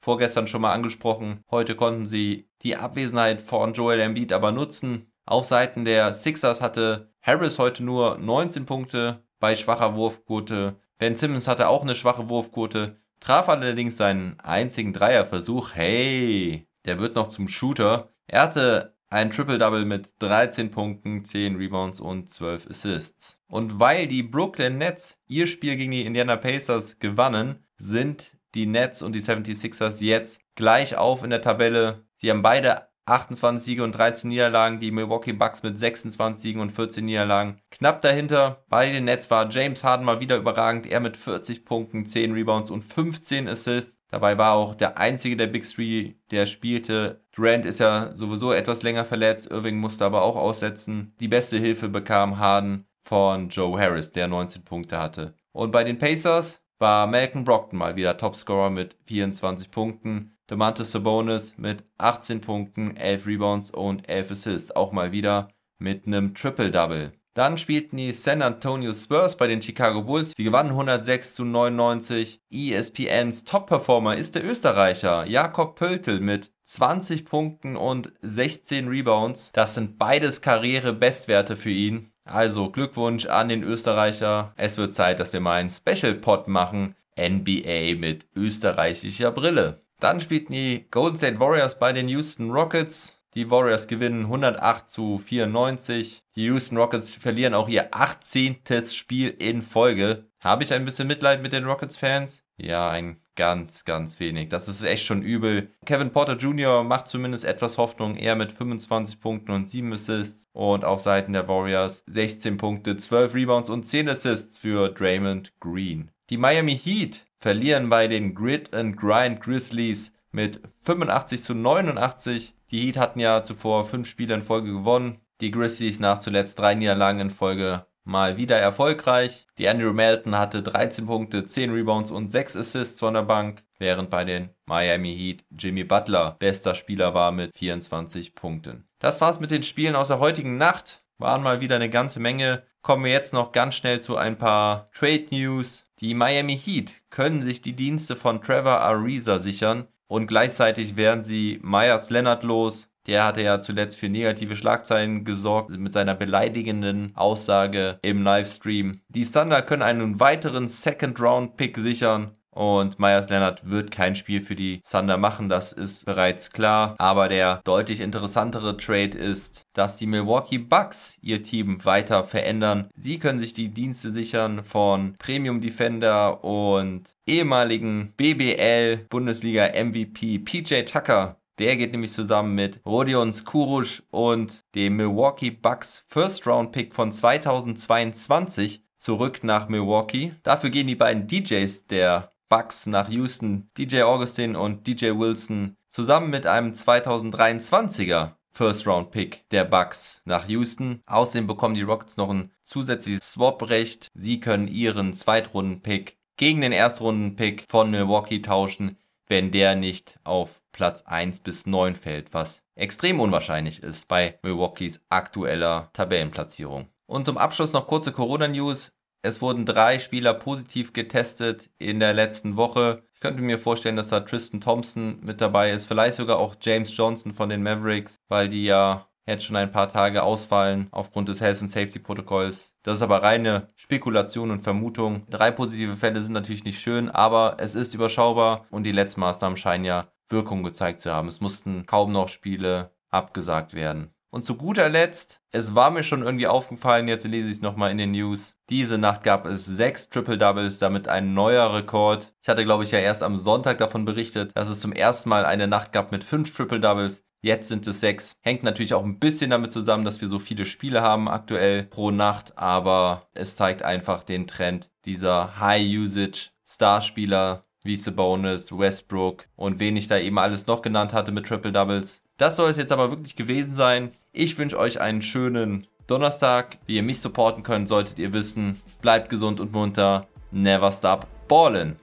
vorgestern 0.00 0.46
schon 0.46 0.62
mal 0.62 0.72
angesprochen. 0.72 1.44
Heute 1.50 1.74
konnten 1.74 2.06
sie 2.06 2.48
die 2.62 2.76
Abwesenheit 2.76 3.40
von 3.40 3.74
Joel 3.74 4.00
Embiid 4.00 4.32
aber 4.32 4.52
nutzen. 4.52 5.10
Auf 5.26 5.46
Seiten 5.46 5.84
der 5.84 6.12
Sixers 6.12 6.60
hatte 6.60 7.12
Harris 7.22 7.58
heute 7.58 7.84
nur 7.84 8.18
19 8.18 8.66
Punkte 8.66 9.22
bei 9.38 9.56
schwacher 9.56 9.94
Wurfquote. 9.94 10.76
Ben 10.98 11.16
Simmons 11.16 11.48
hatte 11.48 11.68
auch 11.68 11.82
eine 11.82 11.94
schwache 11.94 12.28
Wurfquote, 12.28 12.96
traf 13.20 13.48
allerdings 13.48 13.96
seinen 13.96 14.38
einzigen 14.40 14.92
Dreierversuch. 14.92 15.74
Hey, 15.74 16.66
der 16.84 16.98
wird 16.98 17.14
noch 17.14 17.28
zum 17.28 17.48
Shooter. 17.48 18.12
Er 18.26 18.42
hatte 18.42 18.96
ein 19.10 19.30
Triple-Double 19.30 19.84
mit 19.84 20.12
13 20.20 20.70
Punkten, 20.70 21.24
10 21.24 21.56
Rebounds 21.56 22.00
und 22.00 22.28
12 22.28 22.70
Assists. 22.70 23.38
Und 23.48 23.80
weil 23.80 24.06
die 24.06 24.22
Brooklyn 24.22 24.78
Nets 24.78 25.18
ihr 25.26 25.48
Spiel 25.48 25.76
gegen 25.76 25.90
die 25.90 26.06
Indiana 26.06 26.36
Pacers 26.36 26.98
gewannen, 27.00 27.66
sind 27.76 28.38
die 28.54 28.66
Nets 28.66 29.02
und 29.02 29.12
die 29.12 29.20
76ers 29.20 30.02
jetzt 30.02 30.40
gleich 30.54 30.96
auf 30.96 31.24
in 31.24 31.30
der 31.30 31.42
Tabelle. 31.42 32.04
Sie 32.16 32.30
haben 32.30 32.42
beide 32.42 32.88
28 33.06 33.64
Siege 33.64 33.82
und 33.82 33.92
13 33.92 34.28
Niederlagen. 34.28 34.78
Die 34.78 34.92
Milwaukee 34.92 35.32
Bucks 35.32 35.62
mit 35.62 35.76
26 35.76 36.40
Siegen 36.40 36.60
und 36.60 36.70
14 36.70 37.04
Niederlagen. 37.04 37.60
Knapp 37.70 38.02
dahinter 38.02 38.64
bei 38.68 38.90
den 38.92 39.04
Nets 39.04 39.30
war 39.30 39.50
James 39.50 39.82
Harden 39.82 40.06
mal 40.06 40.20
wieder 40.20 40.36
überragend. 40.36 40.86
Er 40.86 41.00
mit 41.00 41.16
40 41.16 41.64
Punkten, 41.64 42.06
10 42.06 42.32
Rebounds 42.32 42.70
und 42.70 42.82
15 42.82 43.48
Assists. 43.48 43.98
Dabei 44.10 44.38
war 44.38 44.54
auch 44.54 44.74
der 44.74 44.98
einzige 44.98 45.36
der 45.36 45.46
Big 45.46 45.68
Three, 45.68 46.14
der 46.30 46.46
spielte. 46.46 47.24
Durant 47.40 47.64
ist 47.64 47.80
ja 47.80 48.14
sowieso 48.14 48.52
etwas 48.52 48.82
länger 48.82 49.06
verletzt. 49.06 49.50
Irving 49.50 49.78
musste 49.78 50.04
aber 50.04 50.20
auch 50.20 50.36
aussetzen. 50.36 51.14
Die 51.20 51.28
beste 51.28 51.56
Hilfe 51.56 51.88
bekam 51.88 52.38
Harden 52.38 52.84
von 53.02 53.48
Joe 53.48 53.80
Harris, 53.80 54.12
der 54.12 54.28
19 54.28 54.62
Punkte 54.62 54.98
hatte. 54.98 55.32
Und 55.52 55.72
bei 55.72 55.82
den 55.82 55.96
Pacers 55.96 56.60
war 56.78 57.06
Malcolm 57.06 57.44
Brockton 57.44 57.78
mal 57.78 57.96
wieder 57.96 58.18
Topscorer 58.18 58.68
mit 58.68 58.94
24 59.06 59.70
Punkten. 59.70 60.36
Demantis 60.50 60.90
Sabonis 60.90 61.54
mit 61.56 61.82
18 61.96 62.42
Punkten, 62.42 62.94
11 62.98 63.26
Rebounds 63.26 63.70
und 63.70 64.06
11 64.06 64.32
Assists. 64.32 64.76
Auch 64.76 64.92
mal 64.92 65.10
wieder 65.10 65.48
mit 65.78 66.06
einem 66.06 66.34
Triple-Double. 66.34 67.12
Dann 67.32 67.56
spielten 67.56 67.96
die 67.96 68.12
San 68.12 68.42
Antonio 68.42 68.92
Spurs 68.92 69.38
bei 69.38 69.46
den 69.46 69.62
Chicago 69.62 70.02
Bulls. 70.02 70.34
Die 70.34 70.44
gewannen 70.44 70.72
106 70.72 71.36
zu 71.36 71.46
99. 71.46 72.42
ESPNs 72.52 73.44
Top-Performer 73.44 74.16
ist 74.16 74.34
der 74.34 74.44
Österreicher 74.44 75.24
Jakob 75.26 75.76
Pöltl 75.76 76.20
mit 76.20 76.50
20 76.70 77.24
Punkten 77.24 77.76
und 77.76 78.12
16 78.22 78.86
Rebounds. 78.86 79.50
Das 79.52 79.74
sind 79.74 79.98
beides 79.98 80.40
Karriere-Bestwerte 80.40 81.56
für 81.56 81.70
ihn. 81.70 82.12
Also 82.24 82.70
Glückwunsch 82.70 83.26
an 83.26 83.48
den 83.48 83.64
Österreicher. 83.64 84.52
Es 84.56 84.76
wird 84.76 84.94
Zeit, 84.94 85.18
dass 85.18 85.32
wir 85.32 85.40
mal 85.40 85.58
einen 85.58 85.70
Special-Pod 85.70 86.46
machen. 86.46 86.94
NBA 87.18 87.98
mit 87.98 88.28
österreichischer 88.36 89.32
Brille. 89.32 89.82
Dann 89.98 90.20
spielten 90.20 90.52
die 90.52 90.86
Golden 90.90 91.18
State 91.18 91.40
Warriors 91.40 91.78
bei 91.78 91.92
den 91.92 92.08
Houston 92.08 92.50
Rockets. 92.52 93.18
Die 93.34 93.50
Warriors 93.50 93.88
gewinnen 93.88 94.26
108 94.26 94.88
zu 94.88 95.18
94. 95.18 96.22
Die 96.36 96.44
Houston 96.44 96.78
Rockets 96.78 97.12
verlieren 97.12 97.54
auch 97.54 97.68
ihr 97.68 97.88
18. 97.92 98.58
Spiel 98.88 99.30
in 99.30 99.62
Folge. 99.62 100.24
Habe 100.38 100.62
ich 100.62 100.72
ein 100.72 100.84
bisschen 100.84 101.08
Mitleid 101.08 101.42
mit 101.42 101.52
den 101.52 101.64
Rockets-Fans? 101.64 102.44
Ja, 102.56 102.90
ein 102.90 103.20
ganz, 103.40 103.86
ganz 103.86 104.20
wenig. 104.20 104.50
Das 104.50 104.68
ist 104.68 104.82
echt 104.82 105.06
schon 105.06 105.22
übel. 105.22 105.70
Kevin 105.86 106.12
Porter 106.12 106.36
Jr. 106.36 106.84
macht 106.84 107.08
zumindest 107.08 107.46
etwas 107.46 107.78
Hoffnung. 107.78 108.18
Er 108.18 108.36
mit 108.36 108.52
25 108.52 109.18
Punkten 109.18 109.52
und 109.52 109.66
7 109.66 109.94
Assists. 109.94 110.44
Und 110.52 110.84
auf 110.84 111.00
Seiten 111.00 111.32
der 111.32 111.48
Warriors 111.48 112.02
16 112.06 112.58
Punkte, 112.58 112.98
12 112.98 113.34
Rebounds 113.34 113.70
und 113.70 113.84
10 113.86 114.10
Assists 114.10 114.58
für 114.58 114.90
Draymond 114.90 115.58
Green. 115.58 116.10
Die 116.28 116.36
Miami 116.36 116.76
Heat 116.76 117.24
verlieren 117.38 117.88
bei 117.88 118.08
den 118.08 118.34
Grid 118.34 118.74
and 118.74 118.98
Grind 118.98 119.40
Grizzlies 119.40 120.12
mit 120.32 120.60
85 120.82 121.42
zu 121.42 121.54
89. 121.54 122.52
Die 122.70 122.78
Heat 122.78 122.98
hatten 122.98 123.20
ja 123.20 123.42
zuvor 123.42 123.86
fünf 123.86 124.06
Spiele 124.06 124.34
in 124.34 124.42
Folge 124.42 124.70
gewonnen. 124.70 125.18
Die 125.40 125.50
Grizzlies 125.50 125.98
nach 125.98 126.18
zuletzt 126.18 126.58
drei 126.58 126.74
Niederlagen 126.74 127.20
in 127.20 127.30
Folge 127.30 127.86
mal 128.10 128.36
wieder 128.36 128.58
erfolgreich. 128.58 129.46
Die 129.56 129.68
Andrew 129.68 129.92
Melton 129.92 130.36
hatte 130.36 130.62
13 130.62 131.06
Punkte, 131.06 131.46
10 131.46 131.72
Rebounds 131.72 132.10
und 132.10 132.30
6 132.30 132.56
Assists 132.56 132.98
von 133.00 133.14
der 133.14 133.22
Bank, 133.22 133.62
während 133.78 134.10
bei 134.10 134.24
den 134.24 134.50
Miami 134.66 135.16
Heat 135.16 135.44
Jimmy 135.56 135.84
Butler 135.84 136.36
bester 136.38 136.74
Spieler 136.74 137.14
war 137.14 137.32
mit 137.32 137.56
24 137.56 138.34
Punkten. 138.34 138.88
Das 138.98 139.20
war's 139.20 139.40
mit 139.40 139.50
den 139.50 139.62
Spielen 139.62 139.96
aus 139.96 140.08
der 140.08 140.18
heutigen 140.18 140.58
Nacht. 140.58 141.04
Waren 141.18 141.42
mal 141.42 141.60
wieder 141.60 141.76
eine 141.76 141.88
ganze 141.88 142.18
Menge. 142.18 142.64
Kommen 142.82 143.04
wir 143.04 143.12
jetzt 143.12 143.32
noch 143.32 143.52
ganz 143.52 143.76
schnell 143.76 144.00
zu 144.00 144.16
ein 144.16 144.36
paar 144.36 144.90
Trade 144.92 145.26
News. 145.30 145.84
Die 146.00 146.14
Miami 146.14 146.58
Heat 146.58 146.92
können 147.10 147.42
sich 147.42 147.62
die 147.62 147.74
Dienste 147.74 148.16
von 148.16 148.42
Trevor 148.42 148.80
Ariza 148.80 149.38
sichern 149.38 149.86
und 150.08 150.26
gleichzeitig 150.26 150.96
werden 150.96 151.22
sie 151.22 151.60
Myers 151.62 152.10
Leonard 152.10 152.42
los. 152.42 152.88
Der 153.10 153.24
hatte 153.24 153.42
ja 153.42 153.60
zuletzt 153.60 153.98
für 153.98 154.08
negative 154.08 154.54
Schlagzeilen 154.54 155.24
gesorgt 155.24 155.76
mit 155.76 155.92
seiner 155.92 156.14
beleidigenden 156.14 157.10
Aussage 157.16 157.98
im 158.02 158.22
Livestream. 158.22 159.00
Die 159.08 159.24
Thunder 159.24 159.62
können 159.62 159.82
einen 159.82 160.20
weiteren 160.20 160.68
Second-Round-Pick 160.68 161.76
sichern 161.78 162.36
und 162.52 163.00
Myers 163.00 163.28
Leonard 163.28 163.68
wird 163.68 163.90
kein 163.90 164.14
Spiel 164.14 164.40
für 164.40 164.54
die 164.54 164.80
Thunder 164.88 165.16
machen, 165.16 165.48
das 165.48 165.72
ist 165.72 166.04
bereits 166.04 166.50
klar. 166.52 166.94
Aber 166.98 167.28
der 167.28 167.60
deutlich 167.64 167.98
interessantere 167.98 168.76
Trade 168.76 169.18
ist, 169.18 169.64
dass 169.72 169.96
die 169.96 170.06
Milwaukee 170.06 170.58
Bucks 170.58 171.16
ihr 171.20 171.42
Team 171.42 171.84
weiter 171.84 172.22
verändern. 172.22 172.90
Sie 172.94 173.18
können 173.18 173.40
sich 173.40 173.54
die 173.54 173.70
Dienste 173.70 174.12
sichern 174.12 174.62
von 174.62 175.16
Premium 175.18 175.60
Defender 175.60 176.44
und 176.44 177.16
ehemaligen 177.26 178.12
BBL 178.16 179.06
Bundesliga 179.08 179.68
MVP 179.74 180.38
PJ 180.38 180.82
Tucker. 180.82 181.39
Der 181.60 181.76
geht 181.76 181.92
nämlich 181.92 182.12
zusammen 182.12 182.54
mit 182.54 182.80
Rodion 182.86 183.34
Skurusch 183.34 184.02
und 184.10 184.64
dem 184.74 184.96
Milwaukee 184.96 185.50
Bucks 185.50 186.06
First 186.08 186.46
Round 186.46 186.72
Pick 186.72 186.94
von 186.94 187.12
2022 187.12 188.82
zurück 188.96 189.44
nach 189.44 189.68
Milwaukee. 189.68 190.32
Dafür 190.42 190.70
gehen 190.70 190.86
die 190.86 190.94
beiden 190.94 191.26
DJs 191.26 191.86
der 191.86 192.32
Bucks 192.48 192.86
nach 192.86 193.10
Houston, 193.10 193.68
DJ 193.76 194.04
Augustin 194.04 194.56
und 194.56 194.86
DJ 194.86 195.10
Wilson, 195.10 195.76
zusammen 195.90 196.30
mit 196.30 196.46
einem 196.46 196.72
2023er 196.72 198.36
First 198.52 198.86
Round 198.86 199.10
Pick 199.10 199.46
der 199.50 199.66
Bucks 199.66 200.22
nach 200.24 200.48
Houston. 200.48 201.02
Außerdem 201.04 201.46
bekommen 201.46 201.74
die 201.74 201.82
Rockets 201.82 202.16
noch 202.16 202.30
ein 202.30 202.52
zusätzliches 202.64 203.32
Swap-Recht. 203.32 204.08
Sie 204.14 204.40
können 204.40 204.66
ihren 204.66 205.12
Zweitrunden-Pick 205.12 206.16
gegen 206.38 206.62
den 206.62 206.72
Erstrunden-Pick 206.72 207.66
von 207.68 207.90
Milwaukee 207.90 208.40
tauschen, 208.40 208.96
wenn 209.26 209.50
der 209.50 209.76
nicht 209.76 210.18
auf 210.24 210.59
Platz 210.80 211.02
1 211.04 211.40
bis 211.40 211.66
9 211.66 211.94
fällt, 211.94 212.32
was 212.32 212.62
extrem 212.74 213.20
unwahrscheinlich 213.20 213.82
ist 213.82 214.08
bei 214.08 214.38
Milwaukees 214.42 215.02
aktueller 215.10 215.90
Tabellenplatzierung. 215.92 216.88
Und 217.04 217.26
zum 217.26 217.36
Abschluss 217.36 217.74
noch 217.74 217.86
kurze 217.86 218.12
Corona-News. 218.12 218.90
Es 219.20 219.42
wurden 219.42 219.66
drei 219.66 219.98
Spieler 219.98 220.32
positiv 220.32 220.94
getestet 220.94 221.68
in 221.76 222.00
der 222.00 222.14
letzten 222.14 222.56
Woche. 222.56 223.02
Ich 223.12 223.20
könnte 223.20 223.42
mir 223.42 223.58
vorstellen, 223.58 223.96
dass 223.96 224.08
da 224.08 224.20
Tristan 224.20 224.62
Thompson 224.62 225.18
mit 225.20 225.42
dabei 225.42 225.70
ist, 225.70 225.84
vielleicht 225.84 226.14
sogar 226.14 226.38
auch 226.38 226.54
James 226.58 226.96
Johnson 226.96 227.34
von 227.34 227.50
den 227.50 227.62
Mavericks, 227.62 228.16
weil 228.30 228.48
die 228.48 228.64
ja 228.64 229.06
jetzt 229.26 229.44
schon 229.44 229.56
ein 229.56 229.72
paar 229.72 229.92
Tage 229.92 230.22
ausfallen 230.22 230.88
aufgrund 230.92 231.28
des 231.28 231.42
Health 231.42 231.60
and 231.60 231.70
Safety 231.70 231.98
Protokolls. 231.98 232.72
Das 232.84 232.94
ist 232.94 233.02
aber 233.02 233.22
reine 233.22 233.68
Spekulation 233.76 234.50
und 234.50 234.62
Vermutung. 234.62 235.26
Drei 235.28 235.50
positive 235.50 235.96
Fälle 235.96 236.22
sind 236.22 236.32
natürlich 236.32 236.64
nicht 236.64 236.80
schön, 236.80 237.10
aber 237.10 237.58
es 237.58 237.74
ist 237.74 237.92
überschaubar 237.92 238.64
und 238.70 238.84
die 238.84 238.92
letzten 238.92 239.20
Maßnahmen 239.20 239.58
scheinen 239.58 239.84
ja 239.84 240.06
Wirkung 240.30 240.62
gezeigt 240.62 241.00
zu 241.00 241.12
haben. 241.12 241.28
Es 241.28 241.40
mussten 241.40 241.86
kaum 241.86 242.12
noch 242.12 242.28
Spiele 242.28 242.90
abgesagt 243.10 243.74
werden. 243.74 244.14
Und 244.32 244.44
zu 244.44 244.54
guter 244.54 244.88
Letzt, 244.88 245.40
es 245.50 245.74
war 245.74 245.90
mir 245.90 246.04
schon 246.04 246.22
irgendwie 246.22 246.46
aufgefallen, 246.46 247.08
jetzt 247.08 247.26
lese 247.26 247.48
ich 247.48 247.54
es 247.54 247.62
nochmal 247.62 247.90
in 247.90 247.98
den 247.98 248.12
News. 248.12 248.54
Diese 248.68 248.96
Nacht 248.96 249.24
gab 249.24 249.44
es 249.44 249.66
sechs 249.66 250.08
Triple 250.08 250.38
Doubles, 250.38 250.78
damit 250.78 251.08
ein 251.08 251.34
neuer 251.34 251.74
Rekord. 251.74 252.32
Ich 252.40 252.48
hatte, 252.48 252.64
glaube 252.64 252.84
ich, 252.84 252.92
ja 252.92 253.00
erst 253.00 253.24
am 253.24 253.36
Sonntag 253.36 253.78
davon 253.78 254.04
berichtet, 254.04 254.56
dass 254.56 254.70
es 254.70 254.80
zum 254.80 254.92
ersten 254.92 255.28
Mal 255.28 255.44
eine 255.44 255.66
Nacht 255.66 255.90
gab 255.90 256.12
mit 256.12 256.22
fünf 256.22 256.56
Triple 256.56 256.78
Doubles. 256.78 257.24
Jetzt 257.42 257.68
sind 257.68 257.86
es 257.88 257.98
sechs. 257.98 258.36
Hängt 258.40 258.62
natürlich 258.62 258.94
auch 258.94 259.02
ein 259.02 259.18
bisschen 259.18 259.50
damit 259.50 259.72
zusammen, 259.72 260.04
dass 260.04 260.20
wir 260.20 260.28
so 260.28 260.38
viele 260.38 260.64
Spiele 260.64 261.02
haben 261.02 261.26
aktuell 261.26 261.84
pro 261.84 262.12
Nacht, 262.12 262.56
aber 262.56 263.28
es 263.34 263.56
zeigt 263.56 263.82
einfach 263.82 264.22
den 264.22 264.46
Trend 264.46 264.90
dieser 265.06 265.58
High-Usage 265.58 266.50
Starspieler 266.64 267.64
wie 267.82 267.96
Sabonis, 267.96 268.76
Westbrook 268.76 269.46
und 269.56 269.80
wen 269.80 269.96
ich 269.96 270.08
da 270.08 270.18
eben 270.18 270.38
alles 270.38 270.66
noch 270.66 270.82
genannt 270.82 271.12
hatte 271.12 271.32
mit 271.32 271.46
Triple 271.46 271.72
Doubles. 271.72 272.22
Das 272.36 272.56
soll 272.56 272.70
es 272.70 272.76
jetzt 272.76 272.92
aber 272.92 273.10
wirklich 273.10 273.36
gewesen 273.36 273.74
sein. 273.74 274.12
Ich 274.32 274.56
wünsche 274.58 274.78
euch 274.78 275.00
einen 275.00 275.22
schönen 275.22 275.86
Donnerstag. 276.06 276.78
Wie 276.86 276.96
ihr 276.96 277.02
mich 277.02 277.20
supporten 277.20 277.62
könnt, 277.62 277.88
solltet 277.88 278.18
ihr 278.18 278.32
wissen. 278.32 278.80
Bleibt 279.02 279.28
gesund 279.28 279.60
und 279.60 279.72
munter. 279.72 280.26
Never 280.50 280.90
stop 280.90 281.26
ballin'. 281.48 281.96